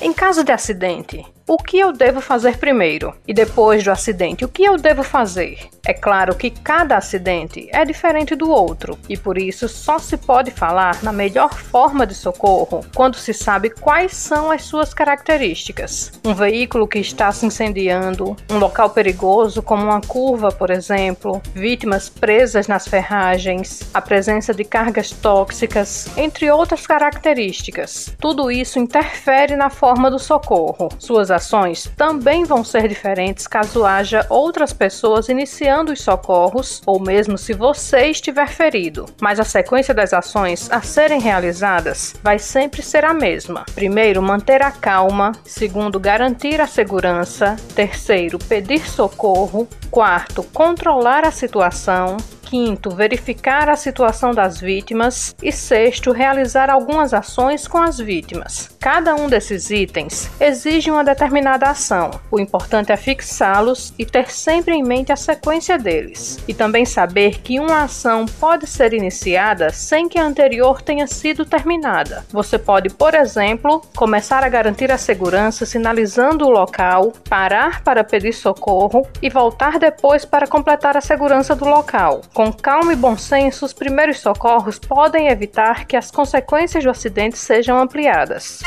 Em 0.00 0.12
caso 0.12 0.44
de 0.44 0.52
acidente, 0.52 1.26
o 1.48 1.56
que 1.56 1.78
eu 1.78 1.92
devo 1.92 2.20
fazer 2.20 2.58
primeiro? 2.58 3.14
E 3.26 3.32
depois 3.32 3.84
do 3.84 3.90
acidente, 3.92 4.44
o 4.44 4.48
que 4.48 4.64
eu 4.64 4.76
devo 4.76 5.04
fazer? 5.04 5.68
É 5.86 5.94
claro 5.94 6.34
que 6.34 6.50
cada 6.50 6.96
acidente 6.96 7.68
é 7.72 7.84
diferente 7.84 8.34
do 8.34 8.50
outro 8.50 8.98
e 9.08 9.16
por 9.16 9.38
isso 9.38 9.68
só 9.68 10.00
se 10.00 10.16
pode 10.16 10.50
falar 10.50 11.00
na 11.04 11.12
melhor 11.12 11.54
forma 11.54 12.04
de 12.04 12.14
socorro 12.14 12.84
quando 12.92 13.14
se 13.14 13.32
sabe 13.32 13.70
quais 13.70 14.12
são 14.16 14.50
as 14.50 14.62
suas 14.62 14.92
características. 14.92 16.12
Um 16.24 16.34
veículo 16.34 16.88
que 16.88 16.98
está 16.98 17.30
se 17.30 17.46
incendiando, 17.46 18.36
um 18.50 18.58
local 18.58 18.90
perigoso 18.90 19.62
como 19.62 19.84
uma 19.84 20.00
curva, 20.00 20.50
por 20.50 20.70
exemplo, 20.70 21.40
vítimas 21.54 22.08
presas 22.08 22.66
nas 22.66 22.88
ferragens, 22.88 23.88
a 23.94 24.02
presença 24.02 24.52
de 24.52 24.64
cargas 24.64 25.12
tóxicas, 25.12 26.08
entre 26.16 26.50
outras 26.50 26.84
características. 26.84 28.12
Tudo 28.20 28.50
isso 28.50 28.80
interfere 28.80 29.54
na 29.54 29.70
forma 29.70 30.10
do 30.10 30.18
socorro. 30.18 30.88
Suas 30.98 31.30
ações 31.36 31.90
também 31.96 32.44
vão 32.44 32.64
ser 32.64 32.88
diferentes 32.88 33.46
caso 33.46 33.84
haja 33.84 34.26
outras 34.28 34.72
pessoas 34.72 35.28
iniciando 35.28 35.92
os 35.92 36.02
socorros 36.02 36.82
ou 36.86 36.98
mesmo 37.00 37.38
se 37.38 37.52
você 37.52 38.06
estiver 38.06 38.48
ferido. 38.48 39.06
Mas 39.20 39.38
a 39.38 39.44
sequência 39.44 39.94
das 39.94 40.12
ações 40.12 40.70
a 40.70 40.80
serem 40.80 41.20
realizadas 41.20 42.14
vai 42.22 42.38
sempre 42.38 42.82
ser 42.82 43.04
a 43.04 43.14
mesma. 43.14 43.64
Primeiro, 43.74 44.22
manter 44.22 44.62
a 44.62 44.70
calma. 44.70 45.32
Segundo, 45.44 46.00
garantir 46.00 46.60
a 46.60 46.66
segurança. 46.66 47.56
Terceiro, 47.74 48.38
pedir 48.38 48.88
socorro. 48.88 49.68
Quarto, 49.90 50.42
controlar 50.42 51.24
a 51.24 51.30
situação. 51.30 52.16
Quinto, 52.46 52.90
verificar 52.90 53.68
a 53.68 53.74
situação 53.74 54.30
das 54.30 54.60
vítimas. 54.60 55.34
E 55.42 55.50
sexto, 55.50 56.12
realizar 56.12 56.70
algumas 56.70 57.12
ações 57.12 57.66
com 57.66 57.78
as 57.78 57.98
vítimas. 57.98 58.70
Cada 58.80 59.16
um 59.16 59.28
desses 59.28 59.68
itens 59.68 60.30
exige 60.40 60.90
uma 60.90 61.02
determinada 61.02 61.66
ação. 61.68 62.10
O 62.30 62.38
importante 62.38 62.92
é 62.92 62.96
fixá-los 62.96 63.92
e 63.98 64.06
ter 64.06 64.30
sempre 64.30 64.74
em 64.74 64.82
mente 64.82 65.12
a 65.12 65.16
sequência 65.16 65.76
deles. 65.76 66.38
E 66.46 66.54
também 66.54 66.84
saber 66.84 67.40
que 67.40 67.58
uma 67.58 67.82
ação 67.82 68.26
pode 68.26 68.66
ser 68.68 68.92
iniciada 68.92 69.70
sem 69.70 70.08
que 70.08 70.18
a 70.18 70.24
anterior 70.24 70.80
tenha 70.80 71.06
sido 71.08 71.44
terminada. 71.44 72.24
Você 72.30 72.58
pode, 72.58 72.90
por 72.90 73.14
exemplo, 73.14 73.82
começar 73.96 74.44
a 74.44 74.48
garantir 74.48 74.92
a 74.92 74.98
segurança 74.98 75.66
sinalizando 75.66 76.46
o 76.46 76.50
local, 76.50 77.12
parar 77.28 77.82
para 77.82 78.04
pedir 78.04 78.32
socorro 78.32 79.06
e 79.20 79.28
voltar 79.28 79.78
depois 79.80 80.24
para 80.24 80.46
completar 80.46 80.96
a 80.96 81.00
segurança 81.00 81.56
do 81.56 81.64
local. 81.64 82.20
Com 82.36 82.52
calma 82.52 82.92
e 82.92 82.96
bom 82.96 83.16
senso, 83.16 83.64
os 83.64 83.72
primeiros 83.72 84.18
socorros 84.18 84.78
podem 84.78 85.28
evitar 85.28 85.86
que 85.86 85.96
as 85.96 86.10
consequências 86.10 86.84
do 86.84 86.90
acidente 86.90 87.38
sejam 87.38 87.80
ampliadas. 87.80 88.60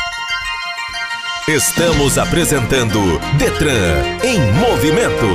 Estamos 1.47 2.17
apresentando 2.17 2.99
Detran 3.37 4.01
em 4.23 4.39
movimento. 4.53 5.27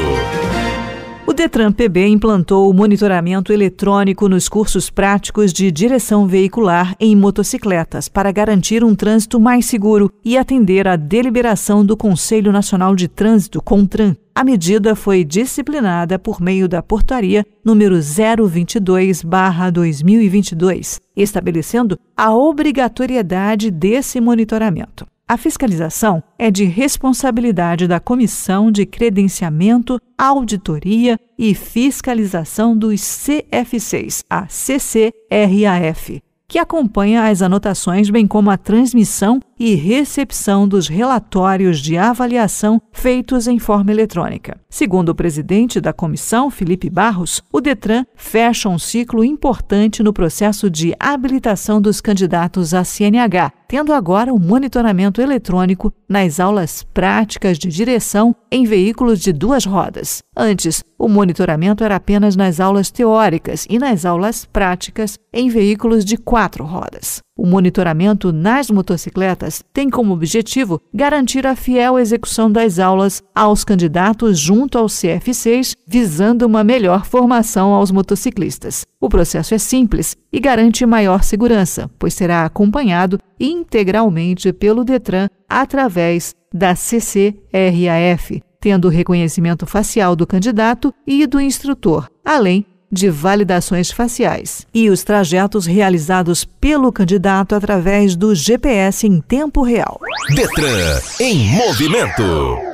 O 1.24 1.32
Detran 1.32 1.70
PB 1.70 2.08
implantou 2.08 2.68
o 2.68 2.74
monitoramento 2.74 3.52
eletrônico 3.52 4.28
nos 4.28 4.48
cursos 4.48 4.90
práticos 4.90 5.52
de 5.52 5.70
direção 5.70 6.26
veicular 6.26 6.96
em 6.98 7.14
motocicletas 7.14 8.08
para 8.08 8.32
garantir 8.32 8.82
um 8.82 8.96
trânsito 8.96 9.38
mais 9.38 9.66
seguro 9.66 10.10
e 10.24 10.36
atender 10.36 10.88
à 10.88 10.96
deliberação 10.96 11.86
do 11.86 11.96
Conselho 11.96 12.50
Nacional 12.50 12.96
de 12.96 13.06
Trânsito, 13.06 13.62
CONTRAN. 13.62 14.16
A 14.36 14.42
medida 14.42 14.96
foi 14.96 15.22
disciplinada 15.22 16.18
por 16.18 16.40
meio 16.40 16.68
da 16.68 16.82
portaria 16.82 17.46
número 17.64 17.98
022/2022, 17.98 20.98
estabelecendo 21.16 21.96
a 22.16 22.34
obrigatoriedade 22.34 23.70
desse 23.70 24.20
monitoramento. 24.20 25.06
A 25.28 25.36
fiscalização 25.36 26.20
é 26.36 26.50
de 26.50 26.64
responsabilidade 26.64 27.86
da 27.86 28.00
Comissão 28.00 28.72
de 28.72 28.84
Credenciamento, 28.84 30.00
Auditoria 30.18 31.16
e 31.38 31.54
Fiscalização 31.54 32.76
dos 32.76 33.00
CF6, 33.00 34.24
a 34.28 34.48
CCRAF, 34.48 36.20
que 36.48 36.58
acompanha 36.58 37.28
as 37.28 37.40
anotações, 37.40 38.10
bem 38.10 38.26
como 38.26 38.50
a 38.50 38.58
transmissão 38.58 39.38
e 39.58 39.74
recepção 39.74 40.66
dos 40.66 40.88
relatórios 40.88 41.78
de 41.78 41.96
avaliação 41.96 42.80
feitos 42.92 43.46
em 43.46 43.58
forma 43.58 43.90
eletrônica. 43.90 44.58
Segundo 44.68 45.10
o 45.10 45.14
presidente 45.14 45.80
da 45.80 45.92
comissão, 45.92 46.50
Felipe 46.50 46.90
Barros, 46.90 47.42
o 47.52 47.60
Detran 47.60 48.04
fecha 48.16 48.68
um 48.68 48.78
ciclo 48.78 49.24
importante 49.24 50.02
no 50.02 50.12
processo 50.12 50.68
de 50.68 50.94
habilitação 50.98 51.80
dos 51.80 52.00
candidatos 52.00 52.74
à 52.74 52.82
CNH, 52.82 53.52
tendo 53.68 53.92
agora 53.92 54.32
o 54.32 54.36
um 54.36 54.40
monitoramento 54.40 55.20
eletrônico 55.20 55.92
nas 56.08 56.40
aulas 56.40 56.82
práticas 56.82 57.58
de 57.58 57.68
direção 57.68 58.34
em 58.50 58.64
veículos 58.64 59.20
de 59.20 59.32
duas 59.32 59.64
rodas. 59.64 60.22
Antes, 60.36 60.82
o 60.98 61.08
monitoramento 61.08 61.84
era 61.84 61.96
apenas 61.96 62.34
nas 62.34 62.60
aulas 62.60 62.90
teóricas 62.90 63.66
e 63.68 63.78
nas 63.78 64.04
aulas 64.04 64.44
práticas 64.44 65.18
em 65.32 65.48
veículos 65.48 66.04
de 66.04 66.16
quatro 66.16 66.64
rodas. 66.64 67.20
O 67.36 67.44
monitoramento 67.44 68.32
nas 68.32 68.70
motocicletas 68.70 69.64
tem 69.72 69.90
como 69.90 70.14
objetivo 70.14 70.80
garantir 70.94 71.44
a 71.48 71.56
fiel 71.56 71.98
execução 71.98 72.50
das 72.50 72.78
aulas 72.78 73.22
aos 73.34 73.64
candidatos 73.64 74.38
junto 74.38 74.78
ao 74.78 74.86
CF6, 74.86 75.74
visando 75.84 76.46
uma 76.46 76.62
melhor 76.62 77.04
formação 77.04 77.72
aos 77.72 77.90
motociclistas. 77.90 78.86
O 79.00 79.08
processo 79.08 79.52
é 79.52 79.58
simples 79.58 80.16
e 80.32 80.38
garante 80.38 80.86
maior 80.86 81.24
segurança, 81.24 81.90
pois 81.98 82.14
será 82.14 82.44
acompanhado 82.44 83.18
integralmente 83.38 84.52
pelo 84.52 84.84
Detran 84.84 85.28
através 85.48 86.36
da 86.52 86.76
CCRAF, 86.76 88.40
tendo 88.60 88.84
o 88.84 88.90
reconhecimento 88.90 89.66
facial 89.66 90.14
do 90.14 90.24
candidato 90.24 90.94
e 91.04 91.26
do 91.26 91.40
instrutor, 91.40 92.08
além 92.24 92.64
de 92.94 93.11
validações 93.11 93.90
faciais 93.90 94.66
e 94.72 94.88
os 94.88 95.02
trajetos 95.02 95.66
realizados 95.66 96.44
pelo 96.44 96.92
candidato 96.92 97.54
através 97.54 98.16
do 98.16 98.35
GPS 98.35 99.07
em 99.07 99.20
tempo 99.20 99.62
real. 99.62 100.00
Detran 100.35 101.00
em 101.20 101.50
movimento. 101.50 102.73